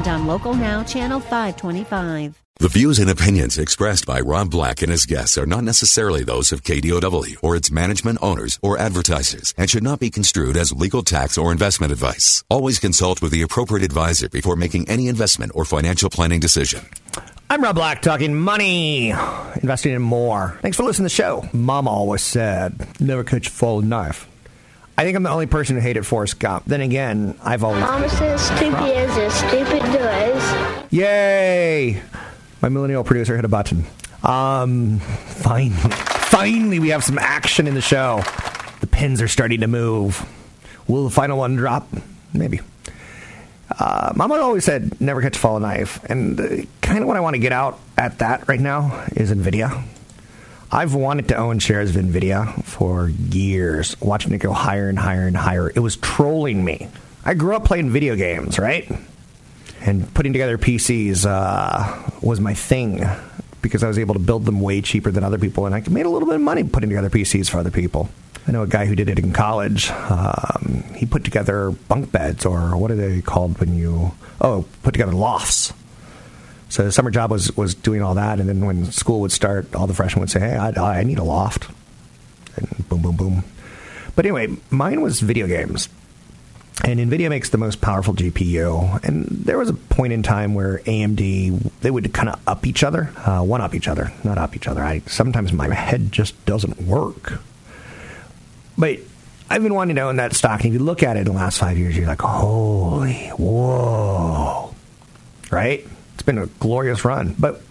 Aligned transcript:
and 0.00 0.08
on 0.08 0.26
Local 0.26 0.54
Now, 0.54 0.82
Channel 0.82 1.20
525. 1.20 2.42
The 2.56 2.68
views 2.68 2.98
and 2.98 3.08
opinions 3.08 3.58
expressed 3.58 4.06
by 4.06 4.20
Rob 4.20 4.50
Black 4.50 4.82
and 4.82 4.90
his 4.90 5.06
guests 5.06 5.38
are 5.38 5.46
not 5.46 5.64
necessarily 5.64 6.24
those 6.24 6.52
of 6.52 6.62
KDOW 6.62 7.36
or 7.42 7.56
its 7.56 7.70
management 7.70 8.18
owners 8.20 8.58
or 8.62 8.78
advertisers 8.78 9.54
and 9.56 9.70
should 9.70 9.82
not 9.82 9.98
be 9.98 10.10
construed 10.10 10.56
as 10.56 10.72
legal 10.72 11.02
tax 11.02 11.38
or 11.38 11.52
investment 11.52 11.92
advice. 11.92 12.44
Always 12.50 12.78
consult 12.78 13.22
with 13.22 13.32
the 13.32 13.42
appropriate 13.42 13.84
advisor 13.84 14.28
before 14.28 14.56
making 14.56 14.88
any 14.88 15.08
investment 15.08 15.52
or 15.54 15.64
financial 15.64 16.10
planning 16.10 16.40
decision. 16.40 16.82
I'm 17.48 17.62
Rob 17.62 17.74
Black, 17.76 18.02
talking 18.02 18.38
money, 18.38 19.10
investing 19.10 19.92
in 19.92 20.02
more. 20.02 20.58
Thanks 20.60 20.76
for 20.76 20.82
listening 20.84 21.08
to 21.08 21.14
the 21.14 21.22
show. 21.22 21.48
Mama 21.52 21.90
always 21.90 22.22
said, 22.22 22.86
never 23.00 23.24
catch 23.24 23.48
a 23.48 23.50
falling 23.50 23.88
knife. 23.88 24.29
I 24.98 25.04
think 25.04 25.16
I'm 25.16 25.22
the 25.22 25.30
only 25.30 25.46
person 25.46 25.76
who 25.76 25.82
hated 25.82 26.04
Forrest 26.06 26.38
Gump. 26.38 26.64
Then 26.66 26.80
again, 26.82 27.38
I've 27.42 27.64
always. 27.64 27.84
Says 28.12 28.40
stupid 28.42 28.74
as 28.74 29.16
a 29.16 29.30
stupid 29.30 29.80
does. 29.92 30.92
Yay! 30.92 32.02
My 32.60 32.68
millennial 32.68 33.04
producer 33.04 33.34
hit 33.36 33.44
a 33.44 33.48
button. 33.48 33.84
Um, 34.22 34.98
finally, 34.98 35.70
finally, 35.80 36.78
we 36.78 36.90
have 36.90 37.02
some 37.02 37.18
action 37.18 37.66
in 37.66 37.74
the 37.74 37.80
show. 37.80 38.22
The 38.80 38.86
pins 38.86 39.22
are 39.22 39.28
starting 39.28 39.60
to 39.60 39.66
move. 39.66 40.26
Will 40.86 41.04
the 41.04 41.10
final 41.10 41.38
one 41.38 41.56
drop? 41.56 41.88
Maybe. 42.34 42.60
Uh, 43.78 44.12
Mama 44.16 44.34
always 44.34 44.64
said, 44.64 45.00
never 45.00 45.22
catch 45.22 45.36
a 45.36 45.38
falling 45.38 45.62
knife. 45.62 46.04
And 46.04 46.38
uh, 46.40 46.48
kind 46.82 46.98
of 47.00 47.06
what 47.06 47.16
I 47.16 47.20
want 47.20 47.34
to 47.34 47.38
get 47.40 47.52
out 47.52 47.78
at 47.96 48.18
that 48.18 48.48
right 48.48 48.60
now 48.60 49.06
is 49.16 49.32
NVIDIA. 49.32 49.82
I've 50.72 50.94
wanted 50.94 51.28
to 51.28 51.36
own 51.36 51.58
shares 51.58 51.96
of 51.96 52.02
NVIDIA 52.02 52.62
for 52.62 53.08
years, 53.08 54.00
watching 54.00 54.32
it 54.32 54.38
go 54.38 54.52
higher 54.52 54.88
and 54.88 54.98
higher 54.98 55.26
and 55.26 55.36
higher. 55.36 55.68
It 55.68 55.80
was 55.80 55.96
trolling 55.96 56.64
me. 56.64 56.88
I 57.24 57.34
grew 57.34 57.56
up 57.56 57.64
playing 57.64 57.90
video 57.90 58.14
games, 58.14 58.56
right? 58.56 58.88
And 59.80 60.12
putting 60.14 60.32
together 60.32 60.58
PCs 60.58 61.26
uh, 61.26 62.10
was 62.22 62.40
my 62.40 62.54
thing 62.54 63.04
because 63.62 63.82
I 63.82 63.88
was 63.88 63.98
able 63.98 64.14
to 64.14 64.20
build 64.20 64.44
them 64.44 64.60
way 64.60 64.80
cheaper 64.80 65.10
than 65.10 65.24
other 65.24 65.38
people, 65.38 65.66
and 65.66 65.74
I 65.74 65.82
made 65.90 66.06
a 66.06 66.08
little 66.08 66.28
bit 66.28 66.36
of 66.36 66.40
money 66.40 66.62
putting 66.62 66.88
together 66.88 67.10
PCs 67.10 67.50
for 67.50 67.58
other 67.58 67.72
people. 67.72 68.08
I 68.46 68.52
know 68.52 68.62
a 68.62 68.68
guy 68.68 68.86
who 68.86 68.94
did 68.94 69.08
it 69.08 69.18
in 69.18 69.32
college. 69.32 69.90
Um, 69.90 70.84
he 70.94 71.04
put 71.04 71.24
together 71.24 71.72
bunk 71.72 72.12
beds, 72.12 72.46
or 72.46 72.76
what 72.76 72.90
are 72.92 72.96
they 72.96 73.20
called 73.22 73.58
when 73.58 73.74
you? 73.74 74.12
Oh, 74.40 74.64
put 74.82 74.92
together 74.92 75.12
lofts. 75.12 75.72
So 76.70 76.84
the 76.84 76.92
summer 76.92 77.10
job 77.10 77.30
was 77.30 77.54
was 77.56 77.74
doing 77.74 78.00
all 78.00 78.14
that, 78.14 78.40
and 78.40 78.48
then 78.48 78.64
when 78.64 78.90
school 78.92 79.20
would 79.20 79.32
start, 79.32 79.74
all 79.74 79.86
the 79.86 79.94
freshmen 79.94 80.20
would 80.20 80.30
say, 80.30 80.40
"Hey, 80.40 80.56
I, 80.56 81.00
I 81.00 81.02
need 81.02 81.18
a 81.18 81.24
loft," 81.24 81.68
and 82.56 82.88
boom, 82.88 83.02
boom, 83.02 83.16
boom. 83.16 83.44
But 84.16 84.24
anyway, 84.24 84.56
mine 84.70 85.00
was 85.02 85.20
video 85.20 85.46
games. 85.46 85.88
And 86.82 86.98
NVIDIA 86.98 87.28
makes 87.28 87.50
the 87.50 87.58
most 87.58 87.82
powerful 87.82 88.14
GPU. 88.14 89.04
And 89.04 89.26
there 89.26 89.58
was 89.58 89.68
a 89.68 89.74
point 89.74 90.14
in 90.14 90.22
time 90.22 90.54
where 90.54 90.78
AMD, 90.78 91.70
they 91.82 91.90
would 91.90 92.12
kind 92.14 92.30
of 92.30 92.40
up 92.46 92.66
each 92.66 92.82
other, 92.82 93.12
uh, 93.18 93.42
one 93.42 93.60
up 93.60 93.74
each 93.74 93.86
other, 93.86 94.12
not 94.24 94.38
up 94.38 94.56
each 94.56 94.66
other. 94.66 94.82
I 94.82 95.00
Sometimes 95.06 95.52
my 95.52 95.72
head 95.74 96.10
just 96.10 96.42
doesn't 96.46 96.80
work. 96.80 97.40
But 98.78 99.00
I've 99.50 99.62
been 99.62 99.74
wanting 99.74 99.96
to 99.96 100.02
own 100.02 100.16
that 100.16 100.32
stock. 100.34 100.60
And 100.64 100.68
if 100.68 100.80
you 100.80 100.84
look 100.84 101.02
at 101.02 101.16
it 101.16 101.20
in 101.20 101.24
the 101.26 101.32
last 101.32 101.58
five 101.58 101.76
years, 101.76 101.96
you're 101.96 102.06
like, 102.06 102.22
holy, 102.22 103.28
whoa. 103.36 104.74
Right? 105.50 105.86
It's 106.20 106.26
been 106.26 106.36
a 106.36 106.46
glorious 106.46 107.02
run. 107.02 107.34
But 107.38 107.62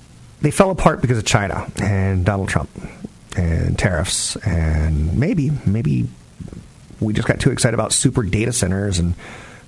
they 0.41 0.49
fell 0.49 0.71
apart 0.71 1.01
because 1.01 1.19
of 1.19 1.25
China 1.25 1.71
and 1.79 2.25
Donald 2.25 2.49
Trump 2.49 2.69
and 3.37 3.77
tariffs 3.77 4.37
and 4.37 5.19
maybe, 5.19 5.51
maybe 5.67 6.07
we 6.99 7.13
just 7.13 7.27
got 7.27 7.39
too 7.39 7.51
excited 7.51 7.75
about 7.75 7.93
super 7.93 8.23
data 8.23 8.51
centers 8.51 8.97
and 8.97 9.13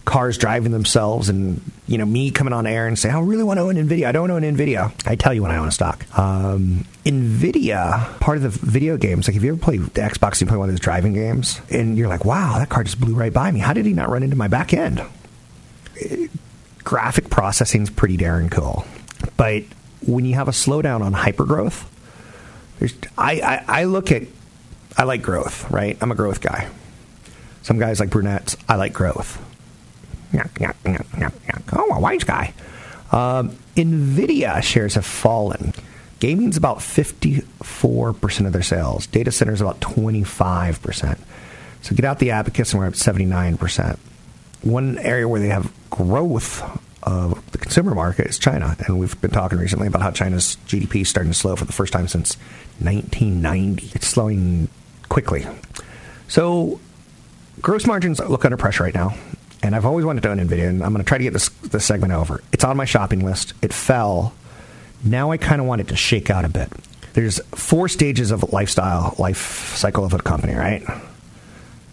cars 0.03 0.39
driving 0.39 0.71
themselves 0.71 1.29
and 1.29 1.61
you 1.85 1.95
know 1.99 2.05
me 2.05 2.31
coming 2.31 2.53
on 2.53 2.65
air 2.65 2.87
and 2.87 2.97
say 2.97 3.07
I 3.07 3.19
really 3.19 3.43
want 3.43 3.59
to 3.59 3.61
own 3.61 3.75
Nvidia. 3.75 4.07
I 4.07 4.11
don't 4.11 4.31
own 4.31 4.41
Nvidia. 4.41 4.91
I 5.05 5.15
tell 5.15 5.31
you 5.31 5.43
when 5.43 5.51
I 5.51 5.57
own 5.57 5.67
a 5.67 5.71
stock. 5.71 6.03
Um, 6.17 6.85
Nvidia, 7.05 8.19
part 8.19 8.37
of 8.37 8.41
the 8.41 8.49
video 8.49 8.97
games, 8.97 9.27
like 9.27 9.37
if 9.37 9.43
you 9.43 9.51
ever 9.51 9.61
play 9.61 9.77
the 9.77 10.01
Xbox, 10.01 10.41
you 10.41 10.47
play 10.47 10.57
one 10.57 10.69
of 10.69 10.73
those 10.73 10.79
driving 10.79 11.13
games, 11.13 11.61
and 11.69 11.99
you're 11.99 12.07
like, 12.07 12.25
wow, 12.25 12.57
that 12.57 12.69
car 12.69 12.83
just 12.83 12.99
blew 12.99 13.13
right 13.13 13.31
by 13.31 13.51
me. 13.51 13.59
How 13.59 13.73
did 13.73 13.85
he 13.85 13.93
not 13.93 14.09
run 14.09 14.23
into 14.23 14.35
my 14.35 14.47
back 14.47 14.73
end? 14.73 15.03
It, 15.97 16.31
graphic 16.83 17.29
processing 17.29 17.83
is 17.83 17.89
pretty 17.89 18.17
darn 18.17 18.49
cool, 18.49 18.85
but 19.37 19.63
when 20.05 20.25
you 20.25 20.35
have 20.35 20.47
a 20.47 20.51
slowdown 20.51 21.01
on 21.01 21.13
hypergrowth, 21.13 21.87
there's 22.79 22.93
I, 23.17 23.39
I, 23.41 23.81
I 23.81 23.83
look 23.85 24.11
at 24.11 24.23
I 24.97 25.03
like 25.03 25.21
growth, 25.21 25.69
right? 25.71 25.97
I'm 26.01 26.11
a 26.11 26.15
growth 26.15 26.41
guy. 26.41 26.67
Some 27.61 27.77
guys 27.79 27.99
like 27.99 28.09
brunettes. 28.09 28.57
I 28.67 28.75
like 28.75 28.93
growth. 28.93 29.39
Oh, 31.73 31.89
a 31.93 31.99
white 31.99 32.25
guy. 32.25 32.53
Um, 33.11 33.57
Nvidia 33.75 34.63
shares 34.63 34.95
have 34.95 35.05
fallen. 35.05 35.73
Gaming's 36.19 36.57
about 36.57 36.77
54% 36.77 38.45
of 38.45 38.53
their 38.53 38.61
sales. 38.61 39.07
Data 39.07 39.31
centers 39.31 39.61
about 39.61 39.79
25%. 39.79 41.17
So 41.81 41.95
get 41.95 42.05
out 42.05 42.19
the 42.19 42.31
abacus 42.31 42.73
and 42.73 42.79
we're 42.79 42.87
at 42.87 42.93
79%. 42.93 43.97
One 44.63 44.97
area 44.99 45.27
where 45.27 45.39
they 45.39 45.49
have 45.49 45.71
growth 45.89 46.61
of 47.03 47.51
the 47.51 47.57
consumer 47.57 47.95
market 47.95 48.27
is 48.27 48.37
China. 48.37 48.75
And 48.85 48.99
we've 48.99 49.19
been 49.21 49.31
talking 49.31 49.57
recently 49.57 49.87
about 49.87 50.01
how 50.01 50.11
China's 50.11 50.57
GDP 50.67 51.01
is 51.01 51.09
starting 51.09 51.31
to 51.31 51.37
slow 51.37 51.55
for 51.55 51.65
the 51.65 51.73
first 51.73 51.93
time 51.93 52.07
since 52.07 52.35
1990. 52.79 53.91
It's 53.95 54.07
slowing 54.07 54.67
quickly. 55.09 55.47
So 56.27 56.79
gross 57.61 57.85
margins 57.85 58.19
look 58.19 58.45
under 58.45 58.57
pressure 58.57 58.83
right 58.83 58.93
now. 58.93 59.15
And 59.63 59.75
I've 59.75 59.85
always 59.85 60.05
wanted 60.05 60.23
to 60.23 60.29
own 60.29 60.39
NVIDIA, 60.39 60.67
and 60.67 60.83
I'm 60.83 60.91
going 60.91 61.03
to 61.03 61.07
try 61.07 61.19
to 61.19 61.23
get 61.23 61.33
this, 61.33 61.49
this 61.49 61.85
segment 61.85 62.13
over. 62.13 62.41
It's 62.51 62.63
on 62.63 62.77
my 62.77 62.85
shopping 62.85 63.23
list. 63.23 63.53
It 63.61 63.71
fell. 63.73 64.33
Now 65.03 65.31
I 65.31 65.37
kind 65.37 65.61
of 65.61 65.67
want 65.67 65.81
it 65.81 65.89
to 65.89 65.95
shake 65.95 66.31
out 66.31 66.45
a 66.45 66.49
bit. 66.49 66.69
There's 67.13 67.39
four 67.49 67.87
stages 67.87 68.31
of 68.31 68.53
lifestyle, 68.53 69.15
life 69.19 69.75
cycle 69.75 70.03
of 70.03 70.13
a 70.13 70.19
company, 70.19 70.55
right? 70.55 70.83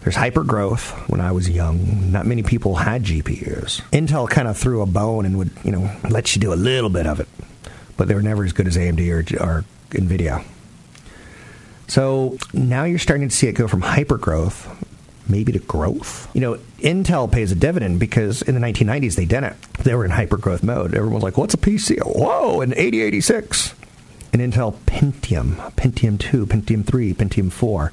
There's 0.01 0.15
hyper 0.15 0.43
growth. 0.43 0.91
When 1.09 1.19
I 1.21 1.31
was 1.31 1.49
young, 1.49 2.11
not 2.11 2.25
many 2.25 2.43
people 2.43 2.75
had 2.75 3.03
GPUs. 3.03 3.81
Intel 3.91 4.29
kind 4.29 4.47
of 4.47 4.57
threw 4.57 4.81
a 4.81 4.85
bone 4.85 5.25
and 5.25 5.37
would, 5.37 5.51
you 5.63 5.71
know, 5.71 5.91
let 6.09 6.35
you 6.35 6.41
do 6.41 6.53
a 6.53 6.55
little 6.55 6.89
bit 6.89 7.05
of 7.05 7.19
it, 7.19 7.27
but 7.97 8.07
they 8.07 8.15
were 8.15 8.21
never 8.21 8.43
as 8.43 8.53
good 8.53 8.67
as 8.67 8.77
AMD 8.77 9.09
or, 9.09 9.43
or 9.43 9.65
NVIDIA. 9.89 10.43
So 11.87 12.37
now 12.53 12.83
you're 12.83 12.99
starting 12.99 13.27
to 13.27 13.35
see 13.35 13.47
it 13.47 13.53
go 13.53 13.67
from 13.67 13.81
hyper 13.81 14.17
growth 14.17 14.67
maybe 15.29 15.51
to 15.51 15.59
growth. 15.59 16.27
You 16.33 16.41
know, 16.41 16.55
Intel 16.79 17.31
pays 17.31 17.51
a 17.51 17.55
dividend 17.55 17.99
because 17.99 18.41
in 18.41 18.55
the 18.55 18.61
1990s 18.61 19.15
they 19.15 19.25
didn't. 19.25 19.61
They 19.73 19.93
were 19.95 20.03
in 20.03 20.11
hyper 20.11 20.37
growth 20.37 20.63
mode. 20.63 20.95
Everyone's 20.95 21.23
like, 21.23 21.37
what's 21.37 21.53
a 21.53 21.57
PC? 21.57 21.99
Whoa, 22.03 22.61
an 22.61 22.73
8086. 22.73 23.75
An 24.33 24.39
Intel 24.39 24.75
Pentium, 24.85 25.55
Pentium 25.73 26.19
2, 26.19 26.45
Pentium 26.45 26.85
3, 26.85 27.13
Pentium 27.13 27.51
4. 27.51 27.91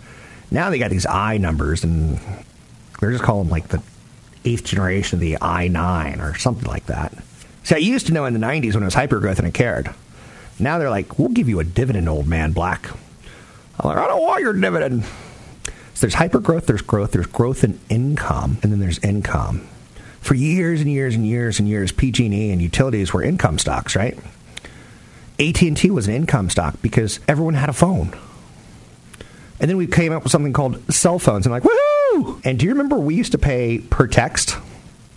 Now 0.50 0.70
they 0.70 0.78
got 0.78 0.90
these 0.90 1.06
I 1.06 1.38
numbers, 1.38 1.84
and 1.84 2.18
they're 3.00 3.10
just 3.10 3.24
calling 3.24 3.44
them 3.44 3.50
like 3.50 3.68
the 3.68 3.82
eighth 4.44 4.64
generation 4.64 5.16
of 5.16 5.20
the 5.20 5.36
i9 5.40 6.20
or 6.20 6.38
something 6.38 6.68
like 6.68 6.86
that. 6.86 7.12
See, 7.64 7.74
I 7.74 7.78
used 7.78 8.06
to 8.06 8.12
know 8.12 8.24
in 8.26 8.32
the 8.32 8.38
90s 8.38 8.74
when 8.74 8.82
it 8.82 8.86
was 8.86 8.94
hypergrowth 8.94 9.38
and 9.38 9.46
I 9.46 9.50
cared. 9.50 9.92
Now 10.58 10.78
they're 10.78 10.90
like, 10.90 11.18
we'll 11.18 11.28
give 11.30 11.48
you 11.48 11.58
a 11.58 11.64
dividend, 11.64 12.08
old 12.08 12.26
man, 12.26 12.52
black. 12.52 12.88
I'm 13.78 13.88
like, 13.88 13.98
I 13.98 14.06
don't 14.06 14.22
want 14.22 14.40
your 14.40 14.52
dividend. 14.52 15.04
So 15.94 16.02
there's 16.02 16.14
hyper 16.14 16.38
growth, 16.38 16.66
there's 16.66 16.82
growth, 16.82 17.12
there's 17.12 17.26
growth 17.26 17.64
in 17.64 17.80
income, 17.88 18.58
and 18.62 18.70
then 18.70 18.78
there's 18.78 18.98
income. 19.00 19.66
For 20.20 20.34
years 20.34 20.80
and 20.80 20.90
years 20.90 21.14
and 21.14 21.26
years 21.26 21.58
and 21.58 21.68
years, 21.68 21.92
PG&E 21.92 22.50
and 22.50 22.62
utilities 22.62 23.12
were 23.12 23.22
income 23.22 23.58
stocks, 23.58 23.96
right? 23.96 24.18
AT&T 25.38 25.90
was 25.90 26.08
an 26.08 26.14
income 26.14 26.50
stock 26.50 26.80
because 26.82 27.20
everyone 27.28 27.54
had 27.54 27.68
a 27.68 27.74
phone. 27.74 28.16
And 29.60 29.70
then 29.70 29.76
we 29.76 29.86
came 29.86 30.12
up 30.12 30.22
with 30.22 30.32
something 30.32 30.52
called 30.52 30.92
cell 30.92 31.18
phones, 31.18 31.46
and 31.46 31.52
like, 31.52 31.62
woohoo! 31.62 32.44
And 32.44 32.58
do 32.58 32.66
you 32.66 32.72
remember 32.72 32.96
we 32.96 33.14
used 33.14 33.32
to 33.32 33.38
pay 33.38 33.78
per 33.78 34.06
text? 34.06 34.56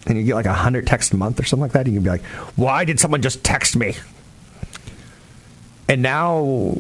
And 0.05 0.17
you 0.17 0.23
get 0.23 0.35
like 0.35 0.45
100 0.45 0.87
texts 0.87 1.13
a 1.13 1.17
month 1.17 1.39
or 1.39 1.43
something 1.43 1.61
like 1.61 1.73
that, 1.73 1.85
and 1.85 1.93
you'd 1.93 2.03
be 2.03 2.09
like, 2.09 2.23
why 2.55 2.85
did 2.85 2.99
someone 2.99 3.21
just 3.21 3.43
text 3.43 3.75
me? 3.75 3.95
And 5.87 6.01
now 6.01 6.75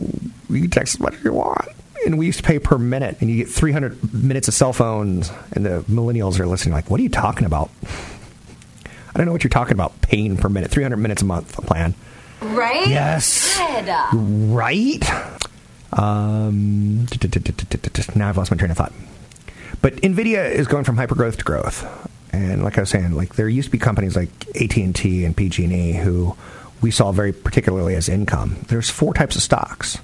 you 0.49 0.61
can 0.61 0.69
text 0.69 0.95
as 0.95 0.99
much 0.99 1.15
as 1.15 1.23
you 1.23 1.33
want 1.33 1.69
and 2.05 2.17
we 2.17 2.25
used 2.25 2.39
to 2.39 2.43
pay 2.43 2.59
per 2.59 2.77
minute, 2.77 3.17
and 3.21 3.29
you 3.29 3.37
get 3.37 3.49
300 3.49 4.13
minutes 4.13 4.47
of 4.47 4.53
cell 4.53 4.73
phones, 4.73 5.31
and 5.51 5.65
the 5.65 5.83
millennials 5.89 6.39
are 6.39 6.47
listening 6.47 6.73
like, 6.73 6.89
what 6.89 6.99
are 6.99 7.03
you 7.03 7.09
talking 7.09 7.45
about? 7.45 7.69
I 8.85 9.17
don't 9.17 9.25
know 9.25 9.31
what 9.31 9.43
you're 9.43 9.49
talking 9.49 9.73
about, 9.73 9.99
paying 10.01 10.37
per 10.37 10.49
minute, 10.49 10.71
300 10.71 10.97
minutes 10.97 11.21
a 11.21 11.25
month 11.25 11.53
plan. 11.65 11.93
Right? 12.41 12.87
Yes. 12.87 13.57
God. 13.57 14.09
Right? 14.13 15.03
Um, 15.91 17.05
now 18.15 18.29
I've 18.29 18.37
lost 18.37 18.51
my 18.51 18.57
train 18.57 18.71
of 18.71 18.77
thought. 18.77 18.93
But 19.81 19.95
Nvidia 19.97 20.49
is 20.51 20.67
going 20.67 20.83
from 20.83 20.97
hypergrowth 20.97 21.37
to 21.37 21.43
growth, 21.43 21.85
and 22.33 22.63
like 22.63 22.77
I 22.77 22.81
was 22.81 22.89
saying, 22.89 23.13
like 23.13 23.35
there 23.35 23.47
used 23.47 23.67
to 23.67 23.71
be 23.71 23.77
companies 23.77 24.15
like 24.15 24.29
AT 24.55 24.75
and 24.77 24.95
T 24.95 25.23
and 25.25 25.35
PG&E 25.35 25.93
who 25.93 26.35
we 26.81 26.91
saw 26.91 27.11
very 27.11 27.31
particularly 27.31 27.95
as 27.95 28.09
income. 28.09 28.57
There's 28.67 28.89
four 28.89 29.13
types 29.13 29.35
of 29.35 29.41
stocks: 29.41 29.97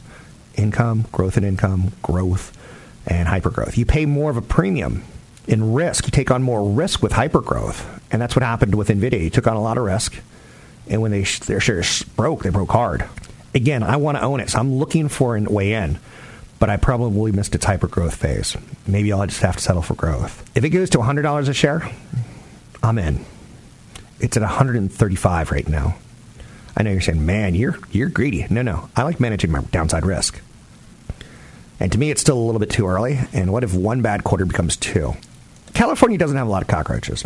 income, 0.56 1.06
growth 1.12 1.38
and 1.38 1.46
income, 1.46 1.92
growth, 2.02 2.56
and 3.06 3.28
hypergrowth. 3.28 3.78
You 3.78 3.86
pay 3.86 4.06
more 4.06 4.32
of 4.32 4.38
a 4.38 4.42
premium 4.42 5.04
in 5.48 5.74
risk. 5.74 6.06
You 6.06 6.12
take 6.12 6.32
on 6.32 6.42
more 6.42 6.68
risk 6.68 7.04
with 7.04 7.12
hypergrowth, 7.12 7.86
and 8.12 8.22
that's 8.22 8.36
what 8.36 8.44
happened 8.44 8.76
with 8.76 8.88
Nvidia. 8.88 9.22
You 9.22 9.30
took 9.30 9.48
on 9.48 9.56
a 9.56 9.62
lot 9.62 9.78
of 9.78 9.84
risk, 9.84 10.16
and 10.88 11.02
when 11.02 11.12
they 11.12 11.24
their 11.24 11.60
shares 11.60 12.04
broke, 12.04 12.44
they 12.44 12.50
broke 12.50 12.72
hard. 12.72 13.08
Again, 13.56 13.82
I 13.82 13.96
want 13.96 14.18
to 14.18 14.24
own 14.24 14.42
it, 14.42 14.52
so 14.52 14.60
I'm 14.60 14.76
looking 14.76 15.10
for 15.10 15.36
a 15.36 15.42
way 15.42 15.74
in 15.74 15.98
but 16.60 16.70
I 16.70 16.78
probably 16.78 17.32
missed 17.32 17.56
its 17.56 17.66
hyper 17.66 17.88
growth 17.88 18.16
phase. 18.16 18.56
Maybe 18.88 19.12
I'll 19.12 19.26
just 19.26 19.42
have 19.42 19.58
to 19.58 19.62
settle 19.62 19.82
for 19.82 19.94
growth. 19.94 20.50
If 20.56 20.64
it 20.64 20.70
goes 20.70 20.90
to 20.92 21.00
$100 21.00 21.48
a 21.48 21.54
share, 21.54 21.90
I'm 22.82 22.98
in. 22.98 23.26
It's 24.20 24.38
at 24.38 24.42
135 24.42 25.52
right 25.52 25.68
now. 25.68 25.98
I 26.78 26.84
know 26.84 26.92
you're 26.92 27.02
saying, 27.02 27.26
"Man, 27.26 27.56
you're 27.56 27.78
you're 27.92 28.10
greedy." 28.10 28.48
No, 28.50 28.62
no. 28.62 28.90
I 28.96 29.04
like 29.04 29.20
managing 29.20 29.52
my 29.52 29.62
downside 29.72 30.06
risk. 30.06 30.42
And 31.80 31.92
to 31.92 31.98
me, 31.98 32.12
it's 32.12 32.22
still 32.22 32.38
a 32.38 32.46
little 32.46 32.60
bit 32.60 32.70
too 32.70 32.88
early. 32.88 33.20
And 33.34 33.52
what 33.52 33.64
if 33.64 33.74
one 33.74 34.02
bad 34.02 34.24
quarter 34.24 34.46
becomes 34.46 34.76
two? 34.76 35.16
California 35.74 36.18
doesn't 36.18 36.38
have 36.38 36.48
a 36.48 36.50
lot 36.50 36.62
of 36.62 36.68
cockroaches. 36.68 37.24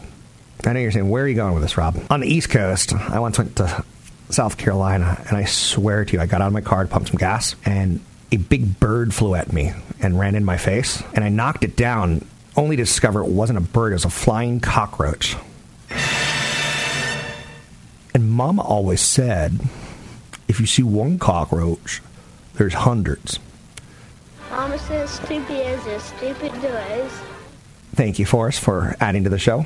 I 0.66 0.74
know 0.74 0.80
you're 0.80 0.92
saying, 0.92 1.10
"Where 1.10 1.24
are 1.24 1.28
you 1.28 1.36
going 1.36 1.54
with 1.54 1.64
this, 1.64 1.78
Rob?" 1.78 2.00
On 2.10 2.20
the 2.20 2.28
East 2.28 2.50
Coast, 2.50 2.94
I 2.94 3.20
once 3.20 3.38
went 3.38 3.56
to 3.56 3.84
South 4.30 4.58
Carolina, 4.58 5.24
and 5.28 5.38
I 5.38 5.46
swear 5.46 6.06
to 6.06 6.14
you, 6.14 6.22
I 6.22 6.26
got 6.28 6.42
out 6.42 6.48
of 6.48 6.54
my 6.54 6.62
car 6.62 6.84
to 6.84 6.90
pump 6.90 7.08
some 7.08 7.18
gas, 7.18 7.56
and 7.66 8.00
a 8.32 8.38
big 8.38 8.80
bird 8.80 9.14
flew 9.14 9.36
at 9.36 9.52
me 9.52 9.74
and 10.02 10.20
ran 10.20 10.36
in 10.36 10.46
my 10.46 10.58
face, 10.58 11.04
and 11.16 11.24
I 11.24 11.30
knocked 11.30 11.64
it 11.64 11.76
down, 11.76 12.24
only 12.56 12.76
to 12.76 12.84
discover 12.84 13.22
it 13.22 13.30
wasn't 13.30 13.58
a 13.58 13.62
bird, 13.62 13.92
it 13.92 13.96
was 13.96 14.06
a 14.06 14.10
flying 14.10 14.60
cockroach. 14.60 15.36
And 18.14 18.30
Mama 18.30 18.62
always 18.62 19.02
said, 19.02 19.60
if 20.48 20.60
you 20.60 20.66
see 20.66 20.84
one 20.84 21.20
cockroach, 21.20 22.02
there's 22.56 22.74
hundreds. 22.74 23.40
Mama 24.52 24.78
says 24.80 25.10
stupid 25.12 25.52
is 25.52 25.88
as 25.88 26.04
stupid 26.04 26.52
does. 26.62 27.12
Thank 27.96 28.20
you, 28.20 28.26
Forrest, 28.26 28.60
for 28.60 28.96
adding 29.00 29.24
to 29.24 29.30
the 29.30 29.40
show. 29.40 29.66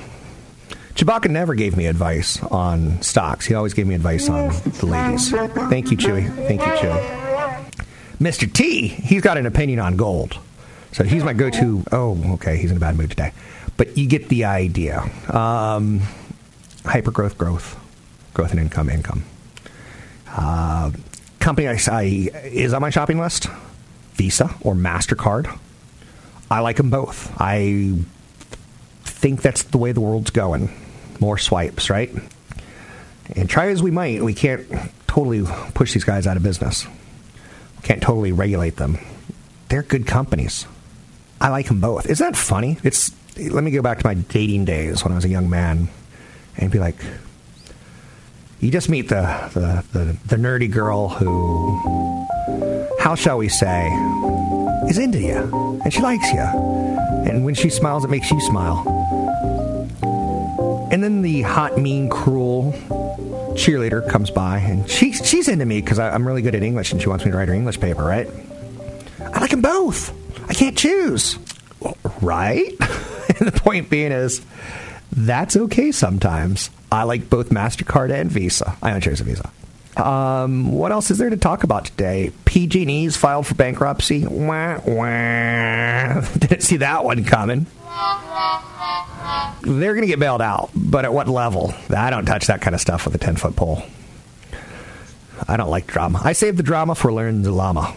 Chewbacca 0.95 1.29
never 1.29 1.55
gave 1.55 1.75
me 1.75 1.87
advice 1.87 2.41
on 2.43 3.01
stocks. 3.01 3.45
He 3.47 3.55
always 3.55 3.73
gave 3.73 3.87
me 3.87 3.95
advice 3.95 4.29
on 4.29 4.49
the 4.49 4.85
ladies. 4.85 5.31
Thank 5.31 5.89
you, 5.89 5.97
Chewy. 5.97 6.27
Thank 6.47 6.61
you, 6.61 6.67
Chewy. 6.67 7.23
Mr. 8.19 8.51
T, 8.51 8.87
he's 8.87 9.21
got 9.21 9.37
an 9.37 9.45
opinion 9.45 9.79
on 9.79 9.97
gold. 9.97 10.37
So 10.91 11.03
he's 11.03 11.23
my 11.23 11.33
go 11.33 11.49
to. 11.49 11.83
Oh, 11.91 12.33
okay, 12.35 12.57
he's 12.57 12.69
in 12.69 12.77
a 12.77 12.79
bad 12.79 12.95
mood 12.95 13.09
today. 13.09 13.31
But 13.75 13.97
you 13.97 14.07
get 14.07 14.29
the 14.29 14.45
idea. 14.45 15.01
Um, 15.29 16.01
hypergrowth, 16.83 17.37
growth, 17.37 17.79
growth 18.35 18.53
in 18.53 18.59
income, 18.59 18.89
income. 18.89 19.23
Uh, 20.29 20.91
company 21.39 21.67
I, 21.67 21.79
I 21.91 22.03
is 22.45 22.73
on 22.73 22.81
my 22.81 22.91
shopping 22.91 23.19
list 23.19 23.47
Visa 24.13 24.55
or 24.61 24.75
MasterCard. 24.75 25.59
I 26.51 26.59
like 26.59 26.77
them 26.77 26.91
both. 26.91 27.33
I 27.41 27.95
think 29.03 29.41
that's 29.41 29.63
the 29.63 29.79
way 29.79 29.91
the 29.91 30.01
world's 30.01 30.29
going. 30.29 30.69
More 31.19 31.37
swipes, 31.37 31.89
right? 31.89 32.11
And 33.35 33.49
try 33.49 33.69
as 33.69 33.81
we 33.81 33.91
might, 33.91 34.23
we 34.23 34.33
can't 34.33 34.67
totally 35.07 35.43
push 35.73 35.93
these 35.93 36.03
guys 36.03 36.27
out 36.27 36.37
of 36.37 36.43
business. 36.43 36.85
We 36.85 37.83
Can't 37.83 38.01
totally 38.01 38.31
regulate 38.31 38.75
them. 38.77 38.97
They're 39.69 39.83
good 39.83 40.05
companies. 40.05 40.67
I 41.39 41.49
like 41.49 41.67
them 41.67 41.79
both. 41.79 42.09
Isn't 42.09 42.25
that 42.25 42.37
funny? 42.37 42.77
It's 42.83 43.11
let 43.37 43.63
me 43.63 43.71
go 43.71 43.81
back 43.81 43.99
to 43.99 44.05
my 44.05 44.13
dating 44.13 44.65
days 44.65 45.03
when 45.03 45.11
I 45.11 45.15
was 45.15 45.25
a 45.25 45.29
young 45.29 45.49
man 45.49 45.89
and 46.57 46.71
be 46.71 46.79
like, 46.79 46.95
you 48.59 48.71
just 48.71 48.89
meet 48.89 49.09
the, 49.09 49.23
the, 49.53 49.83
the, 49.97 50.17
the 50.27 50.35
nerdy 50.35 50.71
girl 50.71 51.09
who, 51.09 52.27
how 52.99 53.15
shall 53.15 53.37
we 53.39 53.49
say, 53.49 53.87
is 54.87 54.97
into 54.97 55.19
you 55.19 55.81
and 55.83 55.91
she 55.91 56.01
likes 56.01 56.31
you. 56.31 56.39
And 56.39 57.43
when 57.43 57.55
she 57.55 57.69
smiles, 57.69 58.05
it 58.05 58.09
makes 58.09 58.29
you 58.31 58.39
smile. 58.41 58.83
And 60.93 61.03
then 61.03 61.23
the 61.23 61.41
hot, 61.41 61.79
mean, 61.79 62.07
cruel 62.07 62.71
cheerleader 63.55 64.07
comes 64.07 64.29
by 64.29 64.59
and 64.59 64.87
she, 64.87 65.11
she's 65.11 65.47
into 65.47 65.65
me 65.65 65.81
because 65.81 65.97
I'm 65.97 66.27
really 66.27 66.43
good 66.43 66.53
at 66.53 66.61
English 66.61 66.91
and 66.91 67.01
she 67.01 67.09
wants 67.09 67.25
me 67.25 67.31
to 67.31 67.37
write 67.37 67.47
her 67.47 67.53
English 67.55 67.79
paper, 67.79 68.03
right? 68.03 68.29
I 69.19 69.39
like 69.39 69.49
them 69.49 69.61
both. 69.61 70.13
I 70.47 70.53
can't 70.53 70.77
choose. 70.77 71.39
Well, 71.79 71.97
right? 72.21 72.67
and 73.39 73.47
the 73.47 73.59
point 73.59 73.89
being 73.89 74.11
is, 74.11 74.45
that's 75.11 75.57
okay 75.57 75.91
sometimes. 75.91 76.69
I 76.91 77.03
like 77.03 77.27
both 77.27 77.49
MasterCard 77.49 78.13
and 78.13 78.31
Visa. 78.31 78.77
I 78.83 78.91
don't 78.91 79.01
choose 79.01 79.19
a 79.19 79.23
Visa. 79.23 79.51
Um, 79.97 80.71
what 80.71 80.91
else 80.91 81.09
is 81.09 81.17
there 81.17 81.31
to 81.31 81.37
talk 81.37 81.63
about 81.63 81.85
today? 81.85 82.31
PG&E's 82.45 83.17
filed 83.17 83.47
for 83.47 83.55
bankruptcy. 83.55 84.27
Wah, 84.27 84.79
wah. 84.85 86.21
Didn't 86.37 86.61
see 86.61 86.77
that 86.77 87.03
one 87.03 87.23
coming. 87.23 87.65
They're 89.63 89.93
going 89.93 90.01
to 90.01 90.07
get 90.07 90.19
bailed 90.19 90.41
out, 90.41 90.71
but 90.75 91.05
at 91.05 91.13
what 91.13 91.27
level? 91.27 91.73
I 91.89 92.09
don't 92.09 92.25
touch 92.25 92.47
that 92.47 92.61
kind 92.61 92.75
of 92.75 92.81
stuff 92.81 93.05
with 93.05 93.15
a 93.15 93.17
10 93.17 93.37
foot 93.37 93.55
pole. 93.55 93.83
I 95.47 95.57
don't 95.57 95.69
like 95.69 95.87
drama. 95.87 96.21
I 96.23 96.33
save 96.33 96.57
the 96.57 96.63
drama 96.63 96.95
for 96.95 97.11
learning 97.11 97.43
the 97.43 97.51
llama. 97.51 97.95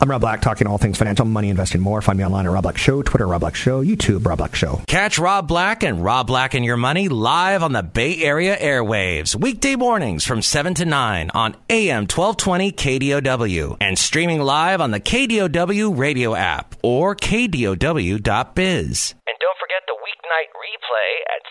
I'm 0.00 0.10
Rob 0.10 0.20
Black, 0.20 0.42
talking 0.42 0.66
all 0.66 0.76
things 0.76 0.98
financial, 0.98 1.24
money, 1.24 1.48
investing, 1.48 1.80
more. 1.80 2.02
Find 2.02 2.18
me 2.18 2.24
online 2.24 2.44
at 2.46 2.52
Rob 2.52 2.64
Black 2.64 2.76
Show, 2.76 3.00
Twitter, 3.02 3.26
Rob 3.26 3.40
Black 3.40 3.54
Show, 3.54 3.82
YouTube, 3.82 4.26
Rob 4.26 4.38
Black 4.38 4.54
Show. 4.54 4.82
Catch 4.86 5.18
Rob 5.18 5.46
Black 5.48 5.82
and 5.84 6.02
Rob 6.04 6.26
Black 6.26 6.52
and 6.54 6.64
Your 6.64 6.76
Money 6.76 7.08
live 7.08 7.62
on 7.62 7.72
the 7.72 7.82
Bay 7.82 8.22
Area 8.22 8.56
airwaves, 8.56 9.34
weekday 9.36 9.76
mornings 9.76 10.24
from 10.24 10.42
7 10.42 10.74
to 10.74 10.84
9 10.84 11.30
on 11.32 11.56
AM 11.70 12.02
1220 12.02 12.72
KDOW 12.72 13.76
and 13.80 13.96
streaming 13.98 14.40
live 14.40 14.80
on 14.80 14.90
the 14.90 15.00
KDOW 15.00 15.96
radio 15.96 16.34
app 16.34 16.74
or 16.82 17.14
KDOW.biz. 17.16 19.14
And 19.26 19.36
don't 19.40 19.58
forget 19.58 19.82
the 19.86 19.96
weeknight 20.04 20.50
replay 20.64 21.12
at 21.34 21.42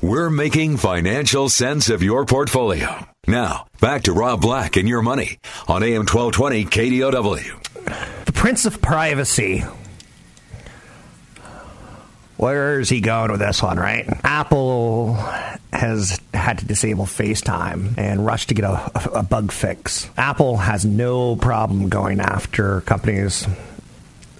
7. 0.00 0.10
We're 0.10 0.30
making 0.30 0.78
financial 0.78 1.48
sense 1.48 1.90
of 1.90 2.02
your 2.02 2.24
portfolio. 2.24 3.06
Now, 3.26 3.66
back 3.80 4.04
to 4.04 4.12
Rob 4.12 4.40
Black 4.40 4.76
and 4.76 4.88
Your 4.88 5.02
Money 5.02 5.38
on 5.66 5.82
AM 5.82 6.06
1220 6.06 6.64
KDOW. 6.64 8.24
The 8.24 8.32
Prince 8.32 8.64
of 8.64 8.80
Privacy. 8.80 9.64
Where 12.36 12.80
is 12.80 12.88
he 12.88 13.00
going 13.00 13.30
with 13.32 13.40
this 13.40 13.62
one, 13.62 13.78
right? 13.78 14.06
Apple 14.24 15.14
has 15.72 16.18
had 16.32 16.60
to 16.60 16.64
disable 16.64 17.04
FaceTime 17.04 17.98
and 17.98 18.24
rush 18.24 18.46
to 18.46 18.54
get 18.54 18.64
a, 18.64 19.18
a, 19.18 19.22
bug 19.22 19.52
fix. 19.52 20.08
Apple 20.16 20.56
has 20.56 20.84
no 20.86 21.36
problem 21.36 21.88
going 21.88 22.20
after 22.20 22.80
companies 22.82 23.46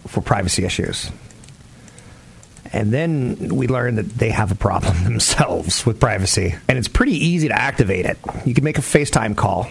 for 0.07 0.23
privacy 0.23 0.65
issues. 0.65 1.11
And 2.73 2.93
then 2.93 3.55
we 3.55 3.67
learn 3.67 3.97
that 3.97 4.09
they 4.11 4.31
have 4.31 4.53
a 4.53 4.55
problem 4.55 5.05
themselves 5.05 5.87
with 5.87 6.01
privacy. 6.01 6.55
And 6.69 6.79
it's 6.79 6.89
pretty 6.89 7.13
easy 7.13 7.49
to 7.49 7.55
activate 7.55 8.07
it. 8.07 8.19
You 8.45 8.55
can 8.55 8.65
make 8.65 8.79
a 8.79 8.83
FaceTime 8.83 9.37
call 9.37 9.69